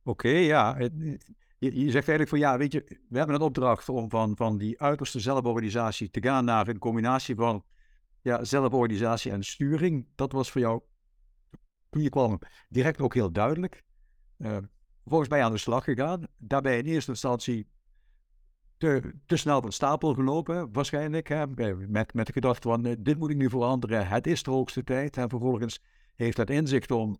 Oké, 0.02 0.28
ja. 0.28 0.78
Je, 0.78 1.18
je, 1.58 1.90
zegt 1.90 2.08
eigenlijk 2.08 2.28
van 2.28 2.38
ja, 2.38 2.58
weet 2.58 2.72
je, 2.72 2.98
we 3.08 3.18
hebben 3.18 3.36
een 3.36 3.42
opdracht 3.42 3.88
om 3.88 4.10
van, 4.10 4.36
van 4.36 4.58
die 4.58 4.80
uiterste 4.80 5.20
zelforganisatie 5.20 6.10
te 6.10 6.22
gaan 6.22 6.44
naar 6.44 6.68
een 6.68 6.78
combinatie 6.78 7.34
van 7.34 7.64
ja, 8.20 8.44
zelforganisatie 8.44 9.32
en 9.32 9.42
sturing. 9.42 10.06
Dat 10.14 10.32
was 10.32 10.50
voor 10.50 10.60
jou, 10.60 10.82
je 12.00 12.08
kwam, 12.08 12.38
direct 12.68 13.00
ook 13.00 13.14
heel 13.14 13.32
duidelijk. 13.32 13.84
Uh, 14.38 14.56
volgens 15.04 15.30
mij 15.30 15.44
aan 15.44 15.52
de 15.52 15.58
slag 15.58 15.84
gegaan. 15.84 16.26
Daarbij 16.38 16.78
in 16.78 16.84
eerste 16.84 17.10
instantie 17.10 17.66
te, 18.76 19.14
te 19.26 19.36
snel 19.36 19.60
van 19.60 19.72
stapel 19.72 20.14
gelopen, 20.14 20.72
waarschijnlijk. 20.72 21.28
Hè, 21.28 21.46
met, 21.88 22.14
met 22.14 22.26
de 22.26 22.32
gedachte 22.32 22.68
van, 22.68 22.86
eh, 22.86 22.96
dit 22.98 23.18
moet 23.18 23.30
ik 23.30 23.36
nu 23.36 23.48
veranderen, 23.48 24.08
het 24.08 24.26
is 24.26 24.42
de 24.42 24.50
hoogste 24.50 24.84
tijd. 24.84 25.16
En 25.16 25.28
vervolgens 25.28 25.82
heeft 26.14 26.36
dat 26.36 26.50
inzicht 26.50 26.90
om 26.90 27.18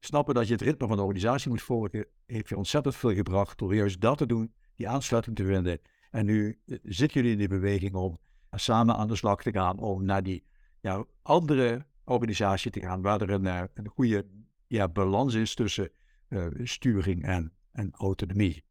snappen 0.00 0.34
dat 0.34 0.46
je 0.46 0.52
het 0.52 0.62
ritme 0.62 0.86
van 0.86 0.96
de 0.96 1.02
organisatie 1.02 1.50
moet 1.50 1.62
volgen, 1.62 2.06
heeft 2.26 2.48
je 2.48 2.56
ontzettend 2.56 2.96
veel 2.96 3.14
gebracht 3.14 3.58
door 3.58 3.74
juist 3.74 4.00
dat 4.00 4.18
te 4.18 4.26
doen, 4.26 4.54
die 4.74 4.88
aansluiting 4.88 5.36
te 5.36 5.44
vinden. 5.44 5.80
En 6.10 6.24
nu 6.26 6.60
eh, 6.66 6.78
zitten 6.82 7.20
jullie 7.20 7.32
in 7.32 7.38
die 7.38 7.48
beweging 7.48 7.94
om 7.94 8.18
samen 8.50 8.96
aan 8.96 9.08
de 9.08 9.16
slag 9.16 9.42
te 9.42 9.52
gaan, 9.52 9.78
om 9.78 10.04
naar 10.04 10.22
die 10.22 10.44
ja, 10.80 11.04
andere 11.22 11.86
organisatie 12.04 12.70
te 12.70 12.80
gaan, 12.80 13.02
waar 13.02 13.20
er 13.20 13.30
een, 13.30 13.46
eh, 13.46 13.62
een 13.74 13.88
goede 13.88 14.26
ja, 14.66 14.88
balans 14.88 15.34
is 15.34 15.54
tussen 15.54 15.90
uh, 16.28 16.46
sturing 16.62 17.24
en, 17.24 17.52
en 17.72 17.90
autonomie. 17.92 18.64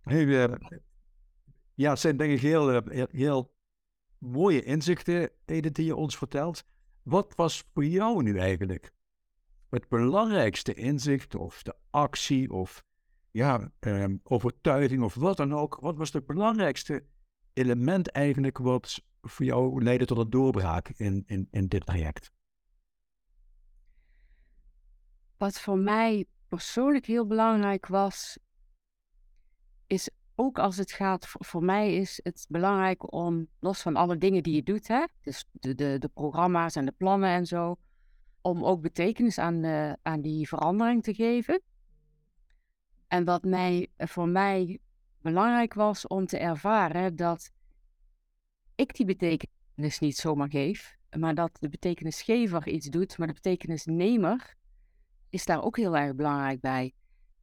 Hey, 0.00 0.58
ja, 1.74 1.90
het 1.90 1.98
zijn 1.98 2.16
denk 2.16 2.32
ik 2.32 2.40
heel, 2.40 2.72
eh, 2.72 3.04
heel, 3.10 3.56
mooie 4.18 4.62
inzichten, 4.62 5.30
die 5.44 5.84
je 5.84 5.96
ons 5.96 6.16
vertelt. 6.16 6.64
Wat 7.02 7.32
was 7.36 7.64
voor 7.72 7.84
jou 7.84 8.22
nu 8.22 8.38
eigenlijk 8.38 8.92
het 9.70 9.88
belangrijkste 9.88 10.74
inzicht 10.74 11.34
of 11.34 11.62
de 11.62 11.74
actie 11.90 12.50
of 12.52 12.84
ja, 13.30 13.72
eh, 13.78 14.04
overtuiging 14.22 15.02
of 15.02 15.14
wat 15.14 15.36
dan 15.36 15.54
ook? 15.54 15.78
Wat 15.80 15.96
was 15.96 16.12
het 16.12 16.26
belangrijkste 16.26 17.04
element 17.52 18.10
eigenlijk 18.10 18.58
wat 18.58 19.02
voor 19.20 19.44
jou 19.44 19.82
leidde 19.82 20.06
tot 20.06 20.18
een 20.18 20.30
doorbraak 20.30 20.88
in, 20.88 21.24
in, 21.26 21.48
in 21.50 21.66
dit 21.66 21.86
traject? 21.86 22.32
Wat 25.36 25.60
voor 25.60 25.78
mij 25.78 26.26
persoonlijk 26.48 27.06
heel 27.06 27.26
belangrijk 27.26 27.86
was, 27.86 28.38
is 29.86 30.10
ook 30.34 30.58
als 30.58 30.76
het 30.76 30.92
gaat, 30.92 31.26
voor, 31.28 31.64
mij 31.64 31.94
is 31.94 32.20
het 32.22 32.46
belangrijk 32.48 33.12
om, 33.12 33.48
los 33.60 33.82
van 33.82 33.96
alle 33.96 34.16
dingen 34.16 34.42
die 34.42 34.54
je 34.54 34.62
doet, 34.62 34.88
hè, 34.88 35.04
dus 35.20 35.44
de, 35.52 35.74
de, 35.74 35.96
de 35.98 36.08
programma's 36.08 36.76
en 36.76 36.84
de 36.84 36.94
plannen 36.96 37.30
en 37.30 37.46
zo, 37.46 37.76
om 38.40 38.64
ook 38.64 38.80
betekenis 38.80 39.38
aan, 39.38 39.60
de, 39.60 39.96
aan 40.02 40.20
die 40.20 40.48
verandering 40.48 41.02
te 41.02 41.14
geven. 41.14 41.62
En 43.08 43.24
wat 43.24 43.44
mij, 43.44 43.88
voor 43.96 44.28
mij 44.28 44.78
belangrijk 45.20 45.74
was 45.74 46.06
om 46.06 46.26
te 46.26 46.38
ervaren 46.38 47.16
dat 47.16 47.50
ik 48.78 48.94
die 48.96 49.06
betekenis 49.06 49.98
niet 49.98 50.16
zomaar 50.16 50.50
geef, 50.50 50.96
maar 51.18 51.34
dat 51.34 51.50
de 51.60 51.68
betekenisgever 51.68 52.68
iets 52.68 52.86
doet, 52.86 53.18
maar 53.18 53.26
de 53.26 53.32
betekenisnemer 53.32 54.56
is 55.30 55.44
daar 55.44 55.62
ook 55.62 55.76
heel 55.76 55.96
erg 55.96 56.14
belangrijk 56.14 56.60
bij. 56.60 56.92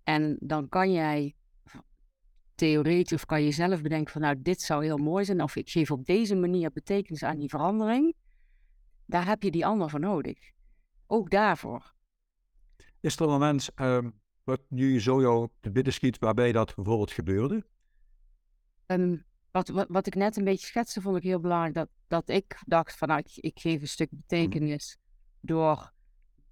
En 0.04 0.38
dan 0.39 0.69
kan 0.69 0.91
jij 0.91 1.36
theoretisch 2.56 3.13
of 3.13 3.26
kan 3.26 3.43
je 3.43 3.52
zelf 3.52 3.82
bedenken 3.82 4.12
van 4.12 4.21
nou, 4.21 4.41
dit 4.41 4.62
zou 4.62 4.84
heel 4.84 4.98
mooi 4.98 5.26
zijn. 5.26 5.41
Of 5.41 5.56
ik 5.56 5.69
geef 5.69 5.91
op 5.91 6.06
deze 6.06 6.36
manier 6.36 6.71
betekenis 6.71 7.24
aan 7.24 7.38
die 7.38 7.50
verandering. 7.50 8.15
Daar 9.06 9.26
heb 9.26 9.43
je 9.43 9.52
die 9.52 9.65
ander 9.65 9.89
voor 9.89 10.00
nodig. 10.00 10.52
Ook 11.08 11.30
daarvoor. 11.30 11.93
Is 13.00 13.15
er 13.15 13.21
een 13.21 13.30
moment 13.30 13.69
um, 13.76 14.19
wat 14.43 14.62
nu 14.69 15.02
zo 15.02 15.21
jou 15.21 15.50
te 15.60 15.71
bidden 15.71 15.93
schiet 15.93 16.19
waarbij 16.19 16.52
dat 16.52 16.76
bijvoorbeeld 16.76 17.12
gebeurde? 17.12 17.65
Um, 18.88 19.26
wat, 19.56 19.68
wat, 19.68 19.86
wat, 19.89 20.08
ik 20.08 20.15
net 20.15 20.38
een 20.38 20.44
beetje 20.44 20.65
schetste, 20.65 21.02
vond 21.02 21.18
ik 21.18 21.24
heel 21.24 21.39
belangrijk. 21.39 21.74
Dat, 21.74 21.89
dat 22.08 22.30
ik 22.30 22.58
dacht 22.65 22.98
van 22.98 23.08
nou, 23.08 23.20
ik, 23.20 23.32
ik 23.36 23.60
geef 23.60 23.82
een 23.82 23.88
stuk 23.88 24.10
betekenis 24.12 24.98
door 25.39 25.91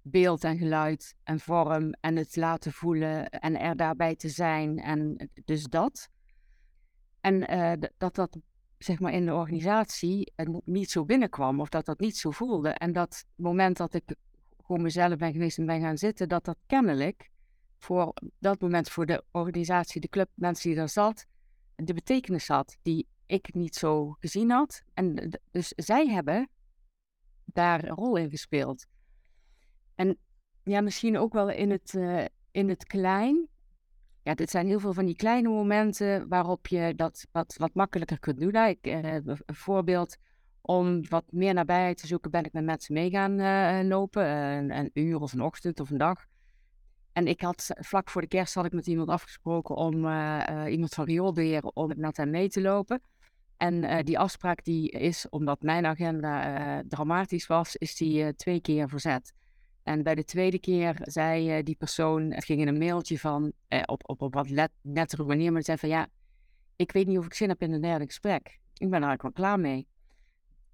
beeld 0.02 0.44
en 0.44 0.58
geluid 0.58 1.14
en 1.22 1.40
vorm 1.40 1.94
en 2.00 2.16
het 2.16 2.36
laten 2.36 2.72
voelen 2.72 3.28
en 3.28 3.60
er 3.60 3.76
daarbij 3.76 4.16
te 4.16 4.28
zijn. 4.28 4.78
En 4.78 5.30
dus 5.44 5.64
dat. 5.64 6.08
En 7.20 7.52
uh, 7.52 7.72
dat 7.96 8.14
dat 8.14 8.38
zeg 8.78 8.98
maar, 9.00 9.12
in 9.12 9.26
de 9.26 9.34
organisatie 9.34 10.32
niet 10.64 10.90
zo 10.90 11.04
binnenkwam 11.04 11.60
of 11.60 11.68
dat 11.68 11.84
dat 11.84 12.00
niet 12.00 12.16
zo 12.16 12.30
voelde. 12.30 12.68
En 12.68 12.92
dat 12.92 13.24
moment 13.34 13.76
dat 13.76 13.94
ik 13.94 14.14
gewoon 14.62 14.82
mezelf 14.82 15.16
ben 15.16 15.32
geweest 15.32 15.58
en 15.58 15.66
ben 15.66 15.80
gaan 15.80 15.98
zitten, 15.98 16.28
dat 16.28 16.44
dat 16.44 16.58
kennelijk 16.66 17.30
voor 17.78 18.12
dat 18.38 18.60
moment 18.60 18.90
voor 18.90 19.06
de 19.06 19.24
organisatie, 19.30 20.00
de 20.00 20.08
club, 20.08 20.28
mensen 20.34 20.68
die 20.68 20.78
daar 20.78 20.88
zat, 20.88 21.26
de 21.76 21.94
betekenis 21.94 22.48
had 22.48 22.76
die 22.82 23.06
ik 23.26 23.54
niet 23.54 23.74
zo 23.74 24.16
gezien 24.20 24.50
had. 24.50 24.82
En 24.94 25.30
dus 25.50 25.68
zij 25.68 26.08
hebben 26.08 26.48
daar 27.44 27.84
een 27.84 27.94
rol 27.94 28.16
in 28.16 28.30
gespeeld. 28.30 28.86
En 29.94 30.18
ja, 30.64 30.80
misschien 30.80 31.18
ook 31.18 31.32
wel 31.32 31.50
in 31.50 31.70
het, 31.70 31.92
uh, 31.92 32.24
in 32.50 32.68
het 32.68 32.86
klein. 32.86 33.48
Ja, 34.22 34.34
dit 34.34 34.50
zijn 34.50 34.66
heel 34.66 34.80
veel 34.80 34.92
van 34.92 35.04
die 35.04 35.16
kleine 35.16 35.48
momenten 35.48 36.28
waarop 36.28 36.66
je 36.66 36.92
dat 36.96 37.26
wat, 37.32 37.54
wat 37.56 37.74
makkelijker 37.74 38.18
kunt 38.18 38.40
doen. 38.40 38.52
Nou, 38.52 38.68
ik, 38.68 38.86
uh, 38.86 39.14
een 39.14 39.38
voorbeeld 39.46 40.16
om 40.60 41.08
wat 41.08 41.24
meer 41.30 41.54
nabijheid 41.54 41.98
te 41.98 42.06
zoeken, 42.06 42.30
ben 42.30 42.44
ik 42.44 42.52
met 42.52 42.64
mensen 42.64 42.94
mee 42.94 43.10
gaan 43.10 43.40
uh, 43.40 43.88
lopen. 43.88 44.26
Een, 44.70 44.90
uur 44.92 45.20
of 45.20 45.32
een 45.32 45.42
ochtend 45.42 45.80
of 45.80 45.90
een 45.90 45.98
dag. 45.98 46.24
En 47.14 47.26
ik 47.26 47.40
had 47.40 47.70
vlak 47.74 48.10
voor 48.10 48.20
de 48.20 48.28
kerst 48.28 48.54
had 48.54 48.64
ik 48.64 48.72
met 48.72 48.86
iemand 48.86 49.08
afgesproken 49.08 49.76
om 49.76 49.94
iemand 50.66 50.94
van 50.94 51.04
rioolbeheer 51.04 51.62
om 51.62 51.92
met 51.96 52.16
hem 52.16 52.30
mee 52.30 52.48
te 52.48 52.60
lopen. 52.60 53.00
En 53.56 54.04
die 54.04 54.18
afspraak 54.18 54.64
die 54.64 54.90
is, 54.90 55.28
omdat 55.28 55.62
mijn 55.62 55.86
agenda 55.86 56.82
dramatisch 56.88 57.46
was, 57.46 57.76
is 57.76 57.96
die 57.96 58.34
twee 58.34 58.60
keer 58.60 58.88
verzet. 58.88 59.32
En 59.82 60.02
bij 60.02 60.14
de 60.14 60.24
tweede 60.24 60.58
keer 60.58 60.96
zei 61.00 61.62
die 61.62 61.76
persoon, 61.76 62.30
het 62.30 62.44
ging 62.44 62.60
in 62.60 62.68
een 62.68 62.78
mailtje 62.78 63.18
van, 63.18 63.52
op, 63.84 64.08
op, 64.08 64.22
op 64.22 64.34
wat 64.34 64.50
let, 64.50 64.70
nettere 64.80 65.24
manier, 65.24 65.52
maar 65.52 65.62
zei 65.62 65.78
van 65.78 65.88
ja, 65.88 66.06
ik 66.76 66.92
weet 66.92 67.06
niet 67.06 67.18
of 67.18 67.24
ik 67.24 67.34
zin 67.34 67.48
heb 67.48 67.62
in 67.62 67.72
een 67.72 67.80
derde 67.80 68.04
gesprek. 68.04 68.60
Ik 68.76 68.90
ben 68.90 69.02
er 69.02 69.08
eigenlijk 69.08 69.22
wel 69.22 69.32
klaar 69.32 69.60
mee. 69.60 69.86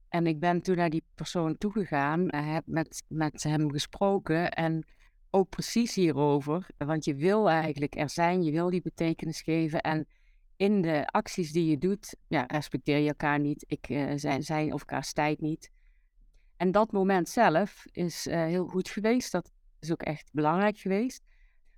En 0.08 0.26
ik 0.26 0.40
ben 0.40 0.62
toen 0.62 0.76
naar 0.76 0.90
die 0.90 1.04
persoon 1.14 1.58
toegegaan, 1.58 2.34
heb 2.34 2.62
met, 2.66 3.02
met 3.08 3.42
hem 3.42 3.70
gesproken 3.70 4.50
en 4.50 4.84
ook 5.30 5.48
precies 5.48 5.94
hierover. 5.94 6.66
Want 6.76 7.04
je 7.04 7.14
wil 7.14 7.50
eigenlijk 7.50 7.96
er 7.96 8.10
zijn, 8.10 8.42
je 8.42 8.50
wil 8.50 8.70
die 8.70 8.82
betekenis 8.82 9.42
geven. 9.42 9.80
En 9.80 10.06
in 10.56 10.82
de 10.82 11.06
acties 11.06 11.52
die 11.52 11.70
je 11.70 11.78
doet, 11.78 12.16
ja, 12.26 12.44
respecteer 12.46 12.98
je 12.98 13.08
elkaar 13.08 13.38
niet. 13.38 13.64
Ik 13.66 13.88
uh, 13.88 14.12
zijn, 14.16 14.42
zijn 14.42 14.72
of 14.72 14.80
elkaars 14.80 15.12
tijd 15.12 15.40
niet. 15.40 15.70
En 16.56 16.72
dat 16.72 16.92
moment 16.92 17.28
zelf 17.28 17.84
is 17.92 18.26
uh, 18.26 18.44
heel 18.44 18.66
goed 18.66 18.88
geweest. 18.88 19.32
Dat 19.32 19.52
is 19.80 19.92
ook 19.92 20.02
echt 20.02 20.28
belangrijk 20.32 20.78
geweest. 20.78 21.22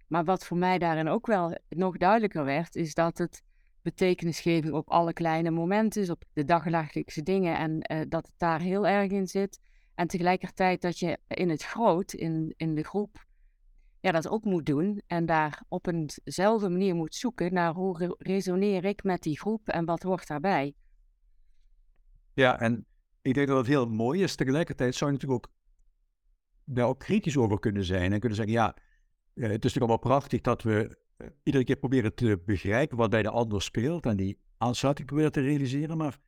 Maar 0.06 0.24
wat 0.24 0.46
voor 0.46 0.56
mij 0.56 0.78
daarin 0.78 1.08
ook 1.08 1.26
wel 1.26 1.58
nog 1.68 1.96
duidelijker 1.96 2.44
werd, 2.44 2.76
is 2.76 2.94
dat 2.94 3.18
het 3.18 3.42
betekenisgeving 3.82 4.74
op 4.74 4.90
alle 4.90 5.12
kleine 5.12 5.50
momenten 5.50 6.02
is, 6.02 6.10
op 6.10 6.24
de 6.32 6.44
dagelijkse 6.44 7.22
dingen 7.22 7.56
en 7.56 7.70
uh, 7.92 8.00
dat 8.08 8.26
het 8.26 8.34
daar 8.36 8.60
heel 8.60 8.86
erg 8.86 9.10
in 9.10 9.26
zit. 9.26 9.58
En 9.94 10.06
tegelijkertijd 10.06 10.80
dat 10.80 10.98
je 10.98 11.18
in 11.28 11.48
het 11.48 11.62
groot, 11.62 12.12
in, 12.12 12.54
in 12.56 12.74
de 12.74 12.84
groep, 12.84 13.26
ja, 14.02 14.10
dat 14.10 14.28
ook 14.28 14.44
moet 14.44 14.66
doen. 14.66 15.02
En 15.06 15.26
daar 15.26 15.62
op 15.68 15.86
eenzelfde 15.86 16.68
manier 16.68 16.94
moet 16.94 17.14
zoeken 17.14 17.54
naar 17.54 17.72
hoe 17.72 18.16
resoneer 18.18 18.84
ik 18.84 19.02
met 19.02 19.22
die 19.22 19.38
groep 19.38 19.68
en 19.68 19.84
wat 19.84 20.02
hoort 20.02 20.26
daarbij. 20.26 20.74
Ja, 22.34 22.60
en 22.60 22.86
ik 23.22 23.34
denk 23.34 23.48
dat 23.48 23.56
het 23.56 23.66
heel 23.66 23.86
mooi 23.86 24.22
is. 24.22 24.34
Tegelijkertijd 24.34 24.94
zou 24.94 25.10
je 25.10 25.16
natuurlijk 25.16 25.46
ook 25.46 25.52
daar 26.64 26.86
ook 26.86 26.98
kritisch 26.98 27.36
over 27.36 27.58
kunnen 27.58 27.84
zijn 27.84 28.12
en 28.12 28.18
kunnen 28.18 28.36
zeggen, 28.36 28.54
ja, 28.54 28.74
eh, 28.74 28.80
het 29.34 29.42
is 29.42 29.48
natuurlijk 29.50 29.76
allemaal 29.76 29.98
prachtig 29.98 30.40
dat 30.40 30.62
we 30.62 30.98
eh, 31.16 31.26
iedere 31.42 31.64
keer 31.64 31.76
proberen 31.76 32.14
te 32.14 32.42
begrijpen 32.46 32.96
wat 32.96 33.10
bij 33.10 33.22
de 33.22 33.30
ander 33.30 33.62
speelt 33.62 34.06
en 34.06 34.16
die 34.16 34.38
aansluiting 34.56 35.06
proberen 35.06 35.32
te 35.32 35.40
realiseren. 35.40 35.96
Maar 35.96 36.18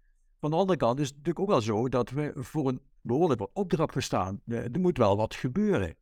van 0.41 0.51
de 0.51 0.57
andere 0.57 0.79
kant 0.79 0.99
is 0.99 1.07
het 1.07 1.17
natuurlijk 1.17 1.45
ook 1.45 1.51
wel 1.51 1.61
zo 1.61 1.89
dat 1.89 2.11
we 2.11 2.33
voor 2.35 2.69
een 2.69 2.81
behoorlijke 3.01 3.53
opdracht 3.53 4.03
staan. 4.03 4.41
Eh, 4.47 4.65
er 4.65 4.81
moet 4.81 4.99
wel 4.99 5.17
wat 5.17 5.35
gebeuren. 5.35 5.97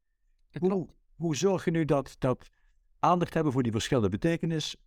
Hoe 1.22 1.36
zorg 1.36 1.64
je 1.64 1.70
nu 1.70 1.84
dat, 1.84 2.16
dat 2.18 2.50
aandacht 2.98 3.34
hebben 3.34 3.52
voor 3.52 3.62
die 3.62 3.72
verschillende 3.72 4.08
betekenissen 4.08 4.78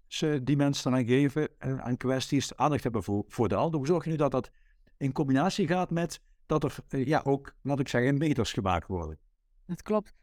die 0.43 0.55
mensen 0.55 0.91
dan 0.91 1.05
geven 1.05 1.49
aan 1.59 1.97
kwesties, 1.97 2.55
aandacht 2.55 2.83
hebben 2.83 3.03
voor, 3.03 3.23
voor 3.27 3.47
de 3.47 3.55
ander. 3.55 3.77
Hoe 3.77 3.87
zorg 3.87 4.03
je 4.03 4.09
nu 4.09 4.15
dat 4.15 4.31
dat 4.31 4.49
in 4.97 5.11
combinatie 5.11 5.67
gaat 5.67 5.89
met 5.89 6.19
dat 6.45 6.63
er 6.63 6.75
eh, 6.87 7.05
ja, 7.05 7.21
ook, 7.23 7.55
laat 7.61 7.79
ik 7.79 7.87
zeggen, 7.87 8.17
meters 8.17 8.53
gemaakt 8.53 8.87
worden? 8.87 9.17
Dat 9.65 9.81
klopt. 9.81 10.13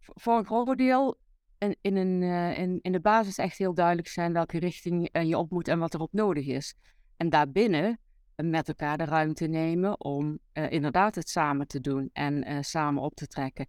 Voor 0.00 0.38
een 0.38 0.44
groot 0.44 0.78
deel 0.78 1.18
in, 1.58 1.76
in, 1.80 1.96
een, 1.96 2.22
uh, 2.22 2.58
in, 2.58 2.78
in 2.82 2.92
de 2.92 3.00
basis 3.00 3.38
echt 3.38 3.58
heel 3.58 3.74
duidelijk 3.74 4.08
zijn 4.08 4.32
welke 4.32 4.58
richting 4.58 5.08
uh, 5.16 5.22
je 5.22 5.38
op 5.38 5.50
moet 5.50 5.68
en 5.68 5.78
wat 5.78 5.94
erop 5.94 6.12
nodig 6.12 6.46
is. 6.46 6.74
En 7.16 7.30
daarbinnen 7.30 7.98
met 8.36 8.68
elkaar 8.68 8.98
de 8.98 9.04
ruimte 9.04 9.46
nemen 9.46 10.00
om 10.00 10.38
inderdaad 10.52 11.14
het 11.14 11.28
samen 11.28 11.66
te 11.66 11.80
doen 11.80 12.10
en 12.12 12.64
samen 12.64 13.02
op 13.02 13.14
te 13.14 13.26
trekken. 13.26 13.66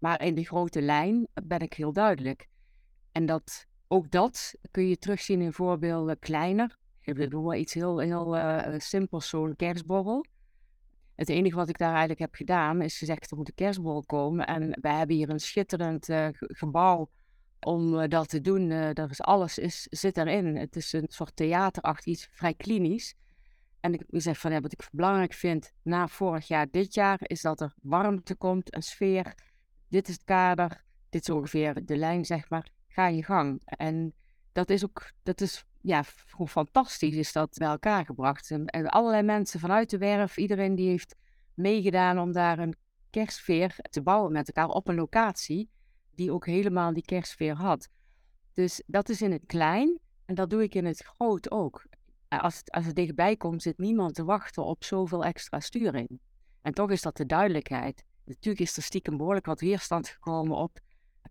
Maar 0.00 0.22
in 0.22 0.34
de 0.34 0.44
grote 0.44 0.82
lijn 0.82 1.28
ben 1.44 1.60
ik 1.60 1.72
heel 1.72 1.92
duidelijk. 1.92 2.48
En 3.12 3.26
dat, 3.26 3.66
ook 3.88 4.10
dat 4.10 4.54
kun 4.70 4.88
je 4.88 4.98
terugzien 4.98 5.40
in 5.40 5.52
voorbeelden 5.52 6.18
kleiner. 6.18 6.78
Ik 7.00 7.14
bedoel, 7.14 7.54
iets 7.54 7.74
heel, 7.74 7.98
heel 7.98 8.36
uh, 8.36 8.74
simpels, 8.78 9.28
zo'n 9.28 9.56
kerstborrel. 9.56 10.24
Het 11.14 11.28
enige 11.28 11.56
wat 11.56 11.68
ik 11.68 11.78
daar 11.78 11.90
eigenlijk 11.90 12.20
heb 12.20 12.34
gedaan 12.34 12.82
is 12.82 12.98
gezegd, 12.98 13.30
er 13.30 13.36
moet 13.36 13.48
een 13.48 13.54
kerstborrel 13.54 14.04
komen. 14.04 14.46
En 14.46 14.78
wij 14.80 14.96
hebben 14.96 15.16
hier 15.16 15.30
een 15.30 15.40
schitterend 15.40 16.08
uh, 16.08 16.28
gebouw 16.32 17.10
om 17.60 17.94
uh, 17.94 18.08
dat 18.08 18.28
te 18.28 18.40
doen. 18.40 18.70
er 18.70 19.10
is 19.10 19.20
alles 19.20 19.58
is, 19.58 19.86
zit 19.90 20.16
erin. 20.16 20.56
Het 20.56 20.76
is 20.76 20.92
een 20.92 21.06
soort 21.08 21.36
theaterachtig 21.36 22.12
iets, 22.12 22.28
vrij 22.30 22.54
klinisch. 22.54 23.14
En 23.80 23.94
ik 23.94 24.04
zeg 24.08 24.38
van, 24.38 24.52
ja, 24.52 24.60
wat 24.60 24.72
ik 24.72 24.88
belangrijk 24.92 25.32
vind 25.32 25.72
na 25.82 26.08
vorig 26.08 26.48
jaar, 26.48 26.70
dit 26.70 26.94
jaar, 26.94 27.18
is 27.22 27.40
dat 27.40 27.60
er 27.60 27.74
warmte 27.82 28.34
komt, 28.34 28.74
een 28.74 28.82
sfeer 28.82 29.34
dit 29.90 30.08
is 30.08 30.14
het 30.14 30.24
kader, 30.24 30.84
dit 31.08 31.28
is 31.28 31.34
ongeveer 31.34 31.84
de 31.84 31.96
lijn, 31.96 32.24
zeg 32.24 32.50
maar. 32.50 32.70
Ga 32.88 33.06
je 33.06 33.24
gang. 33.24 33.60
En 33.64 34.14
dat 34.52 34.70
is 34.70 34.84
ook, 34.84 35.12
dat 35.22 35.40
is 35.40 35.64
ja, 35.80 36.02
gewoon 36.02 36.48
fantastisch 36.48 37.14
is 37.14 37.32
dat 37.32 37.56
bij 37.58 37.68
elkaar 37.68 38.04
gebracht. 38.04 38.50
En, 38.50 38.66
allerlei 38.66 39.22
mensen 39.22 39.60
vanuit 39.60 39.90
de 39.90 39.98
werf, 39.98 40.36
iedereen 40.36 40.74
die 40.74 40.88
heeft 40.88 41.16
meegedaan 41.54 42.18
om 42.18 42.32
daar 42.32 42.58
een 42.58 42.76
kerstsfeer 43.10 43.76
te 43.90 44.02
bouwen 44.02 44.32
met 44.32 44.46
elkaar 44.46 44.74
op 44.74 44.88
een 44.88 44.94
locatie 44.94 45.70
die 46.14 46.32
ook 46.32 46.46
helemaal 46.46 46.92
die 46.92 47.04
kerstsfeer 47.04 47.54
had. 47.54 47.88
Dus 48.52 48.82
dat 48.86 49.08
is 49.08 49.22
in 49.22 49.32
het 49.32 49.46
klein 49.46 49.98
en 50.24 50.34
dat 50.34 50.50
doe 50.50 50.62
ik 50.62 50.74
in 50.74 50.84
het 50.84 51.02
groot 51.02 51.50
ook. 51.50 51.86
Als 52.28 52.56
het, 52.56 52.70
als 52.70 52.86
het 52.86 52.96
dichtbij 52.96 53.36
komt, 53.36 53.62
zit 53.62 53.78
niemand 53.78 54.14
te 54.14 54.24
wachten 54.24 54.64
op 54.64 54.84
zoveel 54.84 55.24
extra 55.24 55.60
sturing. 55.60 56.20
En 56.62 56.72
toch 56.72 56.90
is 56.90 57.02
dat 57.02 57.16
de 57.16 57.26
duidelijkheid. 57.26 58.04
Natuurlijk 58.24 58.64
is 58.64 58.76
er 58.76 58.82
stiekem 58.82 59.16
behoorlijk 59.16 59.46
wat 59.46 59.60
weerstand 59.60 60.08
gekomen 60.08 60.56
op 60.56 60.80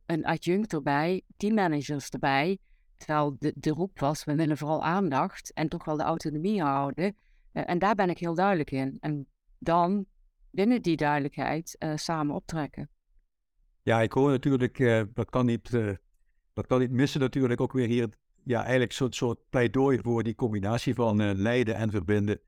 een 0.06 0.26
adjunct 0.26 0.74
erbij, 0.74 1.22
teammanagers 1.38 2.10
erbij. 2.10 2.60
Terwijl 2.98 3.36
de, 3.40 3.54
de 3.56 3.70
roep 3.70 4.00
was, 4.00 4.24
we 4.24 4.36
willen 4.36 4.58
vooral 4.58 4.84
aandacht 4.84 5.54
en 5.54 5.70
toch 5.70 5.86
wel 5.86 5.98
de 5.98 6.04
autonomie 6.04 6.62
houden. 6.62 7.16
Uh, 7.54 7.64
en 7.66 7.80
daar 7.80 7.96
ben 7.96 8.10
ik 8.10 8.18
heel 8.18 8.34
duidelijk 8.36 8.72
in. 8.72 8.98
En 9.00 9.28
dan 9.58 10.06
binnen 10.52 10.82
die 10.82 10.98
duidelijkheid 10.98 11.76
uh, 11.80 11.96
samen 11.96 12.36
optrekken. 12.36 12.90
Ja, 13.82 14.02
ik 14.02 14.12
hoor 14.12 14.30
natuurlijk, 14.30 14.80
uh, 14.80 15.02
dat, 15.14 15.30
kan 15.30 15.46
niet, 15.46 15.72
dat 16.54 16.68
kan 16.68 16.80
niet 16.80 16.92
missen 16.92 17.20
natuurlijk 17.20 17.62
ook 17.62 17.74
weer 17.74 17.88
hier, 17.88 18.10
ja, 18.44 18.62
eigenlijk 18.62 18.92
zo'n 18.92 19.14
soort 19.14 19.40
pleidooi 19.50 20.00
voor 20.02 20.24
die 20.24 20.36
combinatie 20.36 20.94
van 20.94 21.36
leiden 21.36 21.76
en 21.76 21.92
verbinden. 21.92 22.40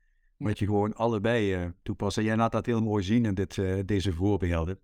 Moet 0.42 0.58
je 0.58 0.64
gewoon 0.64 0.94
allebei 0.94 1.62
uh, 1.62 1.68
toepassen. 1.82 2.24
Jij 2.24 2.36
laat 2.36 2.52
dat 2.52 2.66
heel 2.66 2.82
mooi 2.82 3.02
zien 3.02 3.24
in 3.24 3.34
dit, 3.34 3.56
uh, 3.56 3.80
deze 3.84 4.12
voorbeelden. 4.12 4.80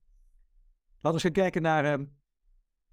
Laten 1.00 1.20
we 1.20 1.26
eens 1.26 1.38
kijken 1.38 1.62
naar 1.62 1.98
uh, 1.98 2.06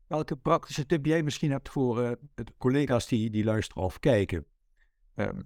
welke 0.07 0.35
praktische 0.35 0.85
tip 0.85 1.05
jij 1.05 1.23
misschien 1.23 1.51
hebt 1.51 1.69
voor 1.69 2.17
de 2.33 2.45
collega's 2.57 3.07
die, 3.07 3.29
die 3.29 3.43
luisteren 3.43 3.83
of 3.83 3.99
kijken. 3.99 4.45
Ehm, 5.15 5.41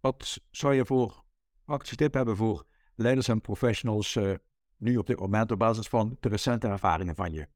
wat 0.00 0.40
zou 0.50 0.74
je 0.74 0.86
voor 0.86 1.24
praktische 1.64 1.96
tip 1.96 2.14
hebben 2.14 2.36
voor 2.36 2.66
leiders 2.94 3.28
en 3.28 3.40
professionals 3.40 4.18
nu 4.76 4.96
op 4.96 5.06
dit 5.06 5.18
moment 5.18 5.50
op 5.50 5.58
basis 5.58 5.88
van 5.88 6.16
de 6.20 6.28
recente 6.28 6.66
ervaringen 6.66 7.14
van 7.14 7.32
je? 7.32 7.46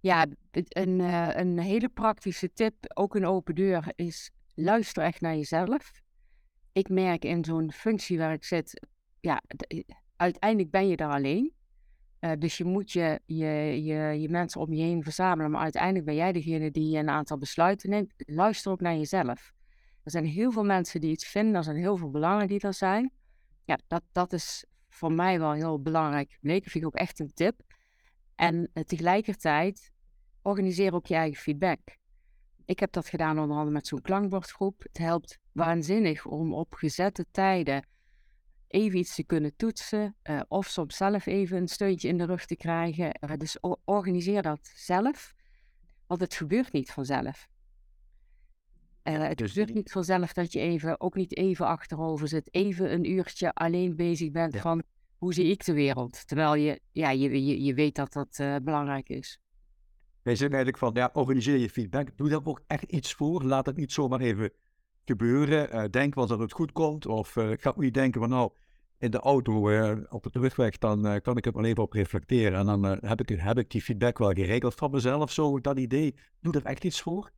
Ja, 0.00 0.26
een, 0.50 1.00
een 1.40 1.58
hele 1.58 1.88
praktische 1.88 2.52
tip, 2.52 2.74
ook 2.94 3.14
een 3.14 3.26
open 3.26 3.54
deur, 3.54 3.92
is 3.94 4.30
luister 4.54 5.02
echt 5.02 5.20
naar 5.20 5.34
jezelf 5.34 6.02
ik 6.72 6.88
merk 6.88 7.24
in 7.24 7.44
zo'n 7.44 7.72
functie 7.72 8.18
waar 8.18 8.32
ik 8.32 8.44
zit, 8.44 8.86
ja, 9.20 9.42
uiteindelijk 10.16 10.70
ben 10.70 10.88
je 10.88 10.96
daar 10.96 11.12
alleen. 11.12 11.52
Uh, 12.20 12.32
dus 12.38 12.56
je 12.56 12.64
moet 12.64 12.92
je, 12.92 13.20
je, 13.24 13.82
je, 13.84 14.20
je 14.20 14.28
mensen 14.28 14.60
om 14.60 14.72
je 14.72 14.82
heen 14.82 15.02
verzamelen, 15.02 15.50
maar 15.50 15.62
uiteindelijk 15.62 16.04
ben 16.04 16.14
jij 16.14 16.32
degene 16.32 16.70
die 16.70 16.98
een 16.98 17.08
aantal 17.08 17.38
besluiten 17.38 17.90
neemt. 17.90 18.12
Luister 18.16 18.72
ook 18.72 18.80
naar 18.80 18.96
jezelf. 18.96 19.52
Er 20.02 20.10
zijn 20.10 20.24
heel 20.24 20.52
veel 20.52 20.64
mensen 20.64 21.00
die 21.00 21.10
iets 21.10 21.26
vinden, 21.26 21.54
er 21.54 21.64
zijn 21.64 21.76
heel 21.76 21.96
veel 21.96 22.10
belangen 22.10 22.46
die 22.46 22.60
er 22.60 22.74
zijn. 22.74 23.12
Ja, 23.64 23.78
dat, 23.86 24.02
dat 24.12 24.32
is 24.32 24.64
voor 24.88 25.12
mij 25.12 25.38
wel 25.38 25.52
heel 25.52 25.82
belangrijk 25.82 26.30
gebleken, 26.30 26.70
vind 26.70 26.84
ik 26.84 26.90
ook 26.90 27.00
echt 27.00 27.20
een 27.20 27.34
tip. 27.34 27.60
En 28.34 28.70
uh, 28.74 28.84
tegelijkertijd 28.84 29.90
organiseer 30.42 30.94
ook 30.94 31.06
je 31.06 31.14
eigen 31.14 31.42
feedback 31.42 31.80
Ik 32.72 32.78
heb 32.78 32.92
dat 32.92 33.08
gedaan 33.08 33.38
onder 33.38 33.56
andere 33.56 33.74
met 33.74 33.86
zo'n 33.86 34.02
klankbordgroep. 34.02 34.82
Het 34.82 34.98
helpt 34.98 35.38
waanzinnig 35.52 36.26
om 36.26 36.54
op 36.54 36.74
gezette 36.74 37.26
tijden 37.30 37.86
even 38.68 38.98
iets 38.98 39.14
te 39.14 39.24
kunnen 39.24 39.56
toetsen. 39.56 40.16
Uh, 40.30 40.40
of 40.48 40.66
soms 40.66 40.96
zelf 40.96 41.26
even 41.26 41.56
een 41.56 41.68
steuntje 41.68 42.08
in 42.08 42.18
de 42.18 42.24
rug 42.24 42.46
te 42.46 42.56
krijgen. 42.56 43.18
Uh, 43.20 43.36
dus 43.36 43.60
organiseer 43.84 44.42
dat 44.42 44.70
zelf. 44.74 45.34
Want 46.06 46.20
het 46.20 46.34
gebeurt 46.34 46.72
niet 46.72 46.90
vanzelf. 46.90 47.48
Uh, 49.04 49.18
het 49.18 49.38
dus 49.38 49.52
gebeurt 49.52 49.74
niet 49.74 49.90
vanzelf 49.90 50.32
dat 50.32 50.52
je 50.52 50.60
even, 50.60 51.00
ook 51.00 51.14
niet 51.14 51.36
even 51.36 51.66
achterover 51.66 52.28
zit. 52.28 52.54
Even 52.54 52.92
een 52.92 53.10
uurtje 53.10 53.52
alleen 53.52 53.96
bezig 53.96 54.30
bent 54.30 54.56
van 54.56 54.82
hoe 55.16 55.34
zie 55.34 55.50
ik 55.50 55.64
de 55.64 55.72
wereld. 55.72 56.26
Terwijl 56.26 56.54
je, 56.54 56.80
ja, 56.92 57.10
je, 57.10 57.46
je, 57.46 57.62
je 57.62 57.74
weet 57.74 57.94
dat 57.94 58.12
dat 58.12 58.62
belangrijk 58.62 59.08
is. 59.08 59.41
Wij 60.22 60.36
zeggen 60.36 60.56
eigenlijk 60.56 60.78
van, 60.78 60.90
ja, 60.94 61.10
organiseer 61.12 61.56
je 61.56 61.70
feedback. 61.70 62.16
Doe 62.16 62.28
daar 62.28 62.40
ook 62.44 62.62
echt 62.66 62.82
iets 62.82 63.14
voor. 63.14 63.42
Laat 63.42 63.66
het 63.66 63.76
niet 63.76 63.92
zomaar 63.92 64.20
even 64.20 64.50
gebeuren. 65.04 65.90
denk 65.90 66.14
wel 66.14 66.26
dat 66.26 66.38
het 66.38 66.52
goed 66.52 66.72
komt. 66.72 67.06
Of 67.06 67.36
uh, 67.36 67.50
ga 67.58 67.72
niet 67.76 67.94
denken 67.94 68.20
van, 68.20 68.30
nou, 68.30 68.50
in 68.98 69.10
de 69.10 69.18
auto 69.18 69.70
uh, 69.70 69.98
op 70.08 70.22
de 70.22 70.30
terugweg, 70.30 70.78
dan 70.78 71.20
kan 71.20 71.36
ik 71.36 71.44
het 71.44 71.54
wel 71.54 71.64
even 71.64 71.82
op 71.82 71.92
reflecteren. 71.92 72.58
En 72.58 72.66
dan 72.66 72.84
heb, 72.84 73.20
ik, 73.20 73.40
heb 73.40 73.58
ik 73.58 73.70
die 73.70 73.82
feedback 73.82 74.18
wel 74.18 74.32
geregeld 74.32 74.74
van 74.74 74.90
mezelf. 74.90 75.32
Zo, 75.32 75.60
dat 75.60 75.78
idee, 75.78 76.14
doe 76.40 76.52
er 76.52 76.64
echt 76.64 76.84
iets 76.84 77.00
voor. 77.00 77.30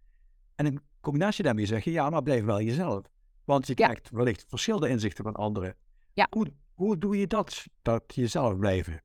En 0.55 0.67
in 0.67 0.81
combinatie 1.01 1.45
daarmee 1.45 1.67
zeg 1.67 1.85
je, 1.85 1.91
ja, 1.91 2.11
maar 2.11 2.23
blijf 2.23 2.45
wel 2.45 2.61
jezelf. 2.61 3.03
Want 3.45 3.67
je 3.67 3.75
krijgt 3.75 4.11
wellicht 4.11 4.45
verschillende 4.49 4.89
inzichten 4.89 5.25
van 5.25 5.35
anderen. 5.35 5.77
Ja. 6.13 6.27
Hoe, 6.31 6.47
hoe 6.75 6.99
doe 6.99 7.19
je 7.19 7.27
dat, 7.27 7.67
dat 7.83 8.15
jezelf 8.15 8.59
blijven? 8.59 9.03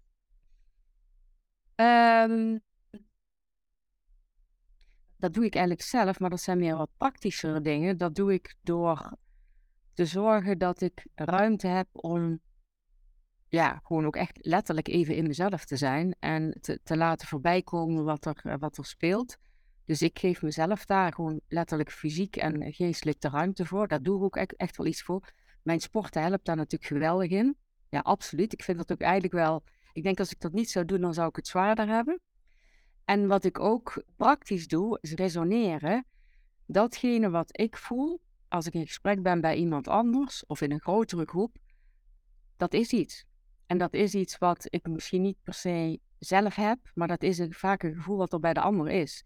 Um, 1.76 2.60
dat 5.20 5.34
doe 5.34 5.46
ik 5.46 5.56
eigenlijk 5.56 5.86
zelf, 5.86 6.20
maar 6.20 6.30
dat 6.30 6.42
zijn 6.42 6.58
meer 6.58 6.78
wat 6.78 6.90
praktischere 6.98 7.62
dingen. 7.62 7.98
Dat 7.98 8.16
doe 8.16 8.34
ik 8.34 8.56
door 8.62 9.18
te 9.94 10.06
zorgen 10.06 10.58
dat 10.58 10.82
ik 10.82 11.06
ruimte 11.16 11.68
heb 11.68 11.88
om 11.92 12.40
ja, 13.48 13.80
gewoon 13.84 14.06
ook 14.06 14.16
echt 14.16 14.38
letterlijk 14.42 14.88
even 14.88 15.16
in 15.16 15.28
mezelf 15.28 15.66
te 15.66 15.78
zijn 15.78 16.16
en 16.20 16.58
te, 16.62 16.80
te 16.84 16.98
laten 16.98 17.28
voorbijkomen 17.28 18.04
wat 18.04 18.26
er, 18.26 18.40
eh, 18.44 18.56
wat 18.60 18.78
er 18.78 18.86
speelt. 18.86 19.38
Dus 19.86 20.02
ik 20.02 20.20
geef 20.20 20.42
mezelf 20.42 20.86
daar 20.86 21.14
gewoon 21.14 21.42
letterlijk 21.48 21.92
fysiek 21.92 22.36
en 22.36 22.74
geestelijk 22.74 23.22
de 23.22 23.30
ruimte 23.30 23.66
voor. 23.66 23.88
Daar 23.88 24.02
doe 24.02 24.18
ik 24.18 24.24
ook 24.24 24.36
echt, 24.36 24.56
echt 24.56 24.78
wel 24.78 24.86
iets 24.86 25.02
voor. 25.02 25.32
Mijn 25.64 25.80
sporten 25.80 26.22
helpt 26.22 26.46
daar 26.46 26.56
natuurlijk 26.56 26.92
geweldig 26.92 27.30
in. 27.30 27.58
Ja, 27.90 28.00
absoluut. 28.00 28.54
Ik 28.54 28.64
vind 28.64 28.78
dat 28.78 28.92
ook 28.92 29.02
eigenlijk 29.02 29.34
wel. 29.34 29.64
Ik 29.94 30.04
denk 30.04 30.20
als 30.20 30.32
ik 30.32 30.40
dat 30.40 30.52
niet 30.52 30.70
zou 30.70 30.86
doen, 30.86 31.02
dan 31.02 31.14
zou 31.14 31.30
ik 31.30 31.36
het 31.36 31.48
zwaarder 31.48 31.88
hebben. 31.88 32.22
En 33.10 33.28
wat 33.28 33.44
ik 33.44 33.60
ook 33.60 34.04
praktisch 34.16 34.68
doe, 34.68 34.98
is 35.02 35.14
resoneren. 35.14 36.06
Datgene 36.66 37.30
wat 37.30 37.60
ik 37.60 37.78
voel 37.78 38.22
als 38.48 38.66
ik 38.66 38.74
in 38.74 38.86
gesprek 38.86 39.24
ben 39.24 39.42
bij 39.42 39.56
iemand 39.56 39.88
anders 39.88 40.46
of 40.46 40.62
in 40.62 40.72
een 40.72 40.80
grotere 40.80 41.26
groep, 41.26 41.58
dat 42.58 42.74
is 42.74 42.92
iets. 42.92 43.26
En 43.66 43.78
dat 43.78 43.94
is 43.94 44.14
iets 44.14 44.38
wat 44.38 44.66
ik 44.70 44.88
misschien 44.88 45.22
niet 45.22 45.38
per 45.44 45.54
se 45.54 46.00
zelf 46.20 46.56
heb, 46.56 46.80
maar 46.94 47.08
dat 47.08 47.24
is 47.24 47.38
een, 47.38 47.54
vaak 47.54 47.84
een 47.84 47.96
gevoel 47.96 48.18
wat 48.18 48.34
er 48.34 48.40
bij 48.40 48.54
de 48.54 48.62
ander 48.62 48.88
is. 48.88 49.24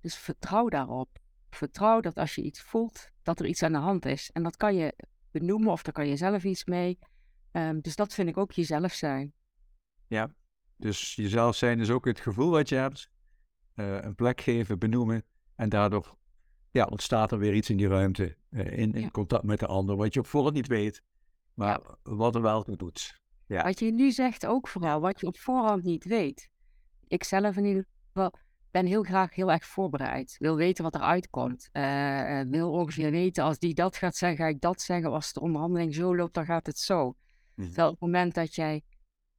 Dus 0.00 0.16
vertrouw 0.16 0.68
daarop. 0.68 1.18
Vertrouw 1.50 2.00
dat 2.00 2.16
als 2.16 2.34
je 2.34 2.42
iets 2.42 2.60
voelt, 2.60 3.10
dat 3.22 3.40
er 3.40 3.46
iets 3.46 3.62
aan 3.62 3.72
de 3.72 3.78
hand 3.78 4.04
is. 4.06 4.30
En 4.32 4.42
dat 4.42 4.56
kan 4.56 4.74
je 4.74 4.94
benoemen 5.30 5.72
of 5.72 5.82
daar 5.82 5.94
kan 5.94 6.08
je 6.08 6.16
zelf 6.16 6.44
iets 6.44 6.64
mee. 6.64 6.98
Um, 7.52 7.80
dus 7.80 7.96
dat 7.96 8.14
vind 8.14 8.28
ik 8.28 8.36
ook 8.36 8.52
jezelf 8.52 8.92
zijn. 8.92 9.32
Ja, 10.06 10.30
dus 10.76 11.14
jezelf 11.14 11.56
zijn 11.56 11.80
is 11.80 11.90
ook 11.90 12.04
het 12.04 12.20
gevoel 12.20 12.50
wat 12.50 12.68
je 12.68 12.74
hebt. 12.74 13.14
Uh, 13.76 14.02
een 14.02 14.14
plek 14.14 14.40
geven, 14.40 14.78
benoemen. 14.78 15.24
En 15.54 15.68
daardoor 15.68 16.16
ja, 16.70 16.84
ontstaat 16.84 17.32
er 17.32 17.38
weer 17.38 17.54
iets 17.54 17.70
in 17.70 17.76
die 17.76 17.88
ruimte. 17.88 18.36
Uh, 18.50 18.78
in, 18.78 18.92
in 18.92 19.10
contact 19.10 19.44
met 19.44 19.60
de 19.60 19.66
ander. 19.66 19.96
Wat 19.96 20.14
je 20.14 20.20
op 20.20 20.26
voorhand 20.26 20.54
niet 20.54 20.66
weet. 20.66 21.02
Maar 21.54 21.80
wat 22.02 22.34
er 22.34 22.42
wel 22.42 22.62
toe 22.62 22.76
doet. 22.76 23.20
Ja. 23.46 23.62
Wat 23.62 23.78
je 23.78 23.92
nu 23.92 24.10
zegt 24.10 24.46
ook 24.46 24.68
vooral. 24.68 25.00
Wat 25.00 25.20
je 25.20 25.26
op 25.26 25.38
voorhand 25.38 25.82
niet 25.82 26.04
weet. 26.04 26.48
Ik 27.08 27.24
zelf 27.24 27.56
in 27.56 27.64
ieder 27.64 27.86
geval 28.12 28.32
ben 28.70 28.86
heel 28.86 29.02
graag 29.02 29.34
heel 29.34 29.52
erg 29.52 29.64
voorbereid. 29.64 30.36
Wil 30.38 30.56
weten 30.56 30.84
wat 30.84 30.94
eruit 30.94 31.30
komt. 31.30 31.68
Uh, 31.72 32.40
wil 32.40 32.70
ongeveer 32.70 33.10
weten 33.10 33.44
als 33.44 33.58
die 33.58 33.74
dat 33.74 33.96
gaat 33.96 34.16
zeggen, 34.16 34.38
ga 34.38 34.46
ik 34.46 34.60
dat 34.60 34.80
zeggen. 34.80 35.10
Als 35.10 35.32
de 35.32 35.40
onderhandeling 35.40 35.94
zo 35.94 36.16
loopt, 36.16 36.34
dan 36.34 36.44
gaat 36.44 36.66
het 36.66 36.78
zo. 36.78 37.16
Terwijl 37.56 37.86
op 37.86 37.92
het 37.92 38.00
moment 38.00 38.34
dat 38.34 38.54
jij 38.54 38.82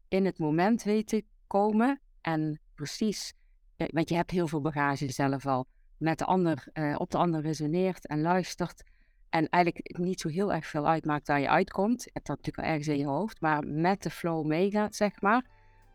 in 0.07 0.25
het 0.25 0.39
moment 0.39 0.83
weet 0.83 1.07
te 1.07 1.25
komen 1.47 2.01
en 2.21 2.61
precies 2.75 3.33
want 3.77 4.09
je 4.09 4.15
hebt 4.15 4.31
heel 4.31 4.47
veel 4.47 4.61
bagage 4.61 5.11
zelf 5.11 5.45
al, 5.45 5.65
met 5.97 6.17
de 6.17 6.25
ander, 6.25 6.67
uh, 6.73 6.95
op 6.97 7.11
de 7.11 7.17
ander 7.17 7.41
resoneert 7.41 8.07
en 8.07 8.21
luistert. 8.21 8.83
En 9.29 9.49
eigenlijk 9.49 9.97
niet 9.97 10.21
zo 10.21 10.29
heel 10.29 10.53
erg 10.53 10.65
veel 10.65 10.87
uitmaakt 10.87 11.27
waar 11.27 11.39
je 11.39 11.49
uitkomt. 11.49 12.03
Je 12.03 12.09
hebt 12.13 12.27
dat 12.27 12.37
natuurlijk 12.37 12.65
wel 12.65 12.75
ergens 12.75 12.87
in 12.87 12.97
je 12.97 13.05
hoofd, 13.05 13.41
maar 13.41 13.63
met 13.67 14.03
de 14.03 14.09
flow 14.09 14.45
meegaat, 14.45 14.95
zeg 14.95 15.21
maar, 15.21 15.45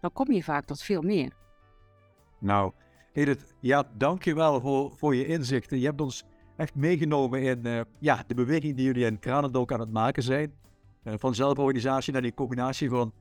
dan 0.00 0.12
kom 0.12 0.32
je 0.32 0.42
vaak 0.42 0.64
tot 0.64 0.82
veel 0.82 1.02
meer. 1.02 1.32
Nou, 2.38 2.72
Edith, 3.12 3.54
ja, 3.60 3.88
dankjewel 3.96 4.60
voor, 4.60 4.92
voor 4.96 5.14
je 5.14 5.26
inzichten. 5.26 5.78
Je 5.78 5.86
hebt 5.86 6.00
ons 6.00 6.24
echt 6.56 6.74
meegenomen 6.74 7.42
in 7.42 7.66
uh, 7.66 7.80
ja, 7.98 8.24
de 8.26 8.34
beweging 8.34 8.76
die 8.76 8.84
jullie 8.84 9.06
in 9.06 9.18
Kranendok 9.18 9.72
aan 9.72 9.80
het 9.80 9.92
maken 9.92 10.22
zijn. 10.22 10.52
Uh, 11.04 11.14
van 11.16 11.34
zelforganisatie 11.34 12.12
naar 12.12 12.22
die 12.22 12.34
combinatie 12.34 12.88
van 12.88 13.12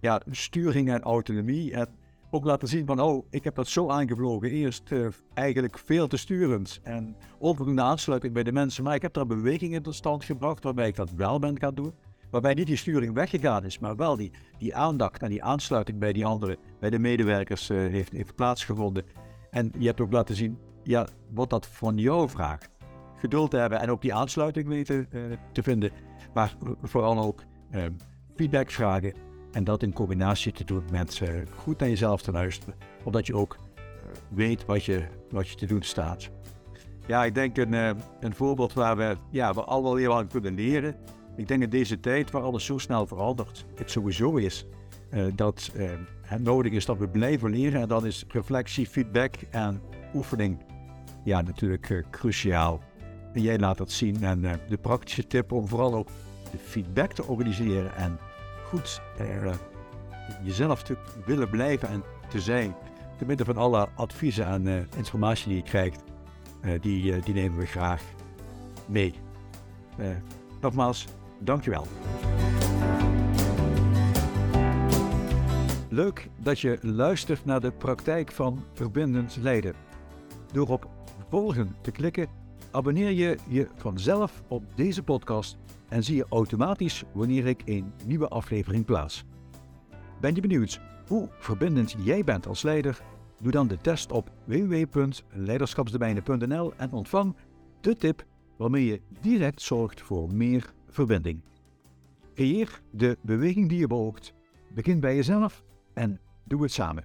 ja, 0.00 0.22
sturing 0.30 0.90
en 0.90 1.02
autonomie. 1.02 1.72
En 1.72 1.88
ook 2.34 2.44
laten 2.44 2.68
zien 2.68 2.86
van, 2.86 3.00
oh, 3.00 3.26
ik 3.30 3.44
heb 3.44 3.54
dat 3.54 3.68
zo 3.68 3.88
aangevlogen. 3.88 4.50
Eerst 4.50 4.90
uh, 4.90 5.06
eigenlijk 5.34 5.78
veel 5.78 6.06
te 6.06 6.16
sturend 6.16 6.80
en 6.82 7.16
onvoldoende 7.38 7.82
aansluiting 7.82 8.32
bij 8.32 8.42
de 8.42 8.52
mensen. 8.52 8.84
Maar 8.84 8.94
ik 8.94 9.02
heb 9.02 9.12
daar 9.12 9.26
bewegingen 9.26 9.82
tot 9.82 9.94
stand 9.94 10.24
gebracht 10.24 10.64
waarbij 10.64 10.88
ik 10.88 10.96
dat 10.96 11.10
wel 11.10 11.38
ben 11.38 11.60
gaan 11.60 11.74
doen. 11.74 11.94
Waarbij 12.30 12.54
niet 12.54 12.66
die 12.66 12.76
sturing 12.76 13.14
weggegaan 13.14 13.64
is, 13.64 13.78
maar 13.78 13.96
wel 13.96 14.16
die, 14.16 14.32
die 14.58 14.74
aandacht 14.74 15.22
en 15.22 15.28
die 15.28 15.42
aansluiting 15.42 15.98
bij 15.98 16.12
die 16.12 16.26
anderen, 16.26 16.56
bij 16.80 16.90
de 16.90 16.98
medewerkers 16.98 17.70
uh, 17.70 17.78
heeft, 17.78 18.12
heeft 18.12 18.34
plaatsgevonden. 18.34 19.04
En 19.50 19.72
je 19.78 19.86
hebt 19.86 20.00
ook 20.00 20.12
laten 20.12 20.34
zien, 20.34 20.58
ja, 20.82 21.06
wat 21.30 21.50
dat 21.50 21.66
van 21.66 21.96
jou 21.96 22.28
vraagt. 22.28 22.70
Geduld 23.16 23.52
hebben 23.52 23.80
en 23.80 23.90
ook 23.90 24.02
die 24.02 24.14
aansluiting 24.14 24.68
weten 24.68 25.06
uh, 25.10 25.22
te 25.52 25.62
vinden. 25.62 25.90
Maar 26.34 26.56
vooral 26.82 27.18
ook 27.18 27.42
feedback 28.36 28.70
vragen 28.70 29.14
en 29.54 29.64
dat 29.64 29.82
in 29.82 29.92
combinatie 29.92 30.52
te 30.52 30.64
doen 30.64 30.84
met 30.90 31.20
uh, 31.22 31.28
goed 31.56 31.78
naar 31.78 31.88
jezelf 31.88 32.22
te 32.22 32.32
luisteren. 32.32 32.74
Omdat 33.04 33.26
je 33.26 33.34
ook 33.34 33.56
uh, 33.76 33.82
weet 34.28 34.64
wat 34.64 34.84
je, 34.84 35.06
wat 35.30 35.48
je 35.48 35.56
te 35.56 35.66
doen 35.66 35.82
staat. 35.82 36.30
Ja, 37.06 37.24
ik 37.24 37.34
denk 37.34 37.56
een, 37.56 37.72
uh, 37.72 37.90
een 38.20 38.34
voorbeeld 38.34 38.72
waar 38.72 38.96
we, 38.96 39.16
ja, 39.30 39.54
we 39.54 39.64
al 39.64 39.82
wel 39.82 39.96
heel 39.96 40.16
aan 40.16 40.28
kunnen 40.28 40.54
leren. 40.54 40.96
Ik 41.36 41.48
denk 41.48 41.62
in 41.62 41.70
deze 41.70 42.00
tijd 42.00 42.30
waar 42.30 42.42
alles 42.42 42.64
zo 42.64 42.78
snel 42.78 43.06
verandert, 43.06 43.64
het 43.74 43.90
sowieso 43.90 44.36
is 44.36 44.66
dat 45.34 45.70
het 46.22 46.42
nodig 46.42 46.72
is 46.72 46.84
dat 46.84 46.98
we 46.98 47.08
blijven 47.08 47.50
leren. 47.50 47.80
En 47.80 47.88
dan 47.88 48.06
is 48.06 48.24
reflectie, 48.28 48.86
feedback 48.86 49.34
en 49.50 49.80
oefening 50.14 50.58
ja, 51.24 51.40
natuurlijk 51.40 52.04
cruciaal. 52.10 52.80
En 53.32 53.42
jij 53.42 53.58
laat 53.58 53.78
dat 53.78 53.90
zien. 53.90 54.22
En 54.22 54.40
de 54.68 54.76
praktische 54.76 55.26
tip 55.26 55.52
om 55.52 55.68
vooral 55.68 55.94
ook 55.94 56.08
de 56.50 56.58
feedback 56.58 57.12
te 57.12 57.24
organiseren 57.24 57.96
en 57.96 58.18
goed 58.74 59.00
uh, 59.20 59.52
jezelf 60.42 60.82
te 60.82 60.96
willen 61.24 61.50
blijven 61.50 61.88
en 61.88 62.02
te 62.28 62.40
zijn. 62.40 62.74
Te 63.18 63.24
midden 63.24 63.46
van 63.46 63.56
alle 63.56 63.88
adviezen 63.94 64.46
en 64.46 64.66
uh, 64.66 64.80
informatie 64.96 65.48
die 65.48 65.56
je 65.56 65.62
krijgt, 65.62 66.04
uh, 66.64 66.80
die, 66.80 67.20
die 67.20 67.34
nemen 67.34 67.58
we 67.58 67.66
graag 67.66 68.02
mee. 68.86 69.14
nogmaals, 70.60 71.06
dankjewel. 71.38 71.86
Leuk 75.88 76.28
dat 76.42 76.60
je 76.60 76.78
luistert 76.82 77.44
naar 77.44 77.60
de 77.60 77.72
praktijk 77.72 78.32
van 78.32 78.64
verbindend 78.72 79.36
leiden. 79.40 79.74
Door 80.52 80.68
op 80.68 80.88
volgen 81.30 81.76
te 81.80 81.90
klikken, 81.90 82.28
abonneer 82.70 83.10
je 83.10 83.38
je 83.48 83.68
vanzelf 83.76 84.42
op 84.48 84.62
deze 84.74 85.02
podcast 85.02 85.56
en 85.88 86.04
zie 86.04 86.16
je 86.16 86.26
automatisch 86.28 87.04
wanneer 87.12 87.46
ik 87.46 87.62
een 87.64 87.92
nieuwe 88.06 88.28
aflevering 88.28 88.84
plaats. 88.84 89.24
Ben 90.20 90.34
je 90.34 90.40
benieuwd 90.40 90.80
hoe 91.06 91.28
verbindend 91.38 91.94
jij 91.98 92.24
bent 92.24 92.46
als 92.46 92.62
leider? 92.62 93.00
Doe 93.40 93.52
dan 93.52 93.68
de 93.68 93.76
test 93.76 94.12
op 94.12 94.30
www.leiderschapsdomeinen.nl 94.44 96.72
en 96.76 96.92
ontvang 96.92 97.36
de 97.80 97.96
tip 97.96 98.24
waarmee 98.56 98.84
je 98.84 99.00
direct 99.20 99.62
zorgt 99.62 100.00
voor 100.00 100.32
meer 100.32 100.72
verbinding. 100.88 101.40
Creëer 102.34 102.80
de 102.90 103.18
beweging 103.20 103.68
die 103.68 103.78
je 103.78 103.86
beoogt. 103.86 104.32
Begin 104.74 105.00
bij 105.00 105.14
jezelf 105.14 105.62
en 105.94 106.20
doe 106.44 106.62
het 106.62 106.72
samen. 106.72 107.04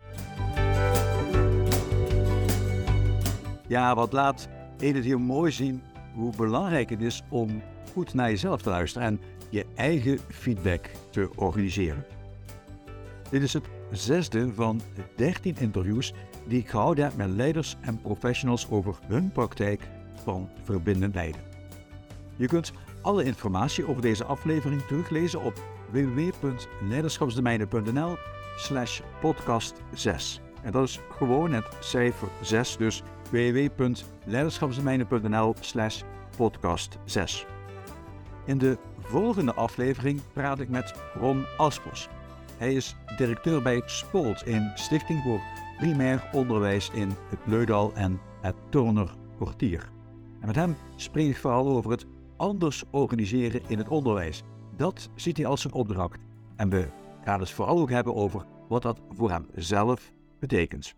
Ja, 3.68 3.96
wat 3.96 4.14
laat 4.14 4.50
Edith 4.80 5.04
hier 5.04 5.20
mooi 5.20 5.52
zien 5.52 5.82
hoe 6.14 6.36
belangrijk 6.36 6.90
het 6.90 7.02
is 7.02 7.24
om 7.30 7.62
goed 7.92 8.14
naar 8.14 8.30
jezelf 8.30 8.62
te 8.62 8.70
luisteren 8.70 9.08
en 9.08 9.20
je 9.50 9.66
eigen 9.76 10.20
feedback 10.28 10.90
te 11.10 11.30
organiseren. 11.36 12.06
Dit 13.30 13.42
is 13.42 13.54
het 13.54 13.64
zesde 13.92 14.54
van 14.54 14.82
de 14.96 15.02
13 15.16 15.56
interviews 15.60 16.14
die 16.48 16.60
ik 16.60 16.70
gehouden 16.70 17.04
heb 17.04 17.16
met 17.16 17.30
leiders 17.30 17.76
en 17.82 18.02
professionals 18.02 18.70
over 18.70 18.96
hun 19.08 19.32
praktijk 19.32 19.82
van 20.24 20.50
verbindend 20.64 21.16
leiden. 21.16 21.42
Je 22.36 22.48
kunt 22.48 22.72
alle 23.02 23.24
informatie 23.24 23.88
over 23.88 24.02
deze 24.02 24.24
aflevering 24.24 24.82
teruglezen 24.82 25.42
op 25.42 25.54
www.leiderschapsdomeinen.nl 25.92 28.18
slash 28.56 29.02
podcast 29.22 29.74
6. 29.94 30.42
En 30.64 30.72
dat 30.72 30.88
is 30.88 31.00
gewoon 31.10 31.54
het 31.54 31.68
cijfer 31.80 32.28
6, 32.42 32.78
dus 32.78 33.04
www.leiderschapsdomeinen.nl 33.32 35.56
slash 35.60 36.02
podcast 36.38 36.98
6. 37.06 37.46
In 38.50 38.58
de 38.58 38.78
volgende 39.00 39.54
aflevering 39.54 40.22
praat 40.34 40.60
ik 40.60 40.70
met 40.70 40.94
Ron 41.14 41.46
Aspers. 41.58 42.08
Hij 42.58 42.74
is 42.74 42.96
directeur 43.18 43.62
bij 43.62 43.82
Spolt 43.86 44.46
in 44.46 44.72
Stichting 44.76 45.22
voor 45.24 45.40
Primair 45.78 46.30
Onderwijs 46.32 46.90
in 46.94 47.10
het 47.30 47.40
Leudal 47.46 47.94
en 47.94 48.20
het 48.42 48.56
Turner 48.70 49.16
Kwartier. 49.36 49.90
En 50.40 50.48
met 50.48 50.56
hem 50.56 50.76
spreek 50.96 51.30
ik 51.30 51.38
vooral 51.38 51.68
over 51.68 51.92
het 51.92 52.06
anders 52.38 52.84
organiseren 52.92 53.62
in 53.68 53.78
het 53.78 53.90
onderwijs. 53.90 54.44
Dat 54.76 55.10
ziet 55.16 55.38
hij 55.38 55.46
als 55.46 55.66
een 55.66 55.74
opdracht. 55.74 56.20
En 56.56 56.70
we 56.70 56.88
gaan 57.24 57.40
het 57.40 57.52
vooral 57.52 57.80
ook 57.80 57.90
hebben 57.90 58.16
over 58.16 58.46
wat 58.68 58.82
dat 58.82 59.00
voor 59.10 59.30
hem 59.30 59.46
zelf 59.56 60.12
betekent. 60.40 60.96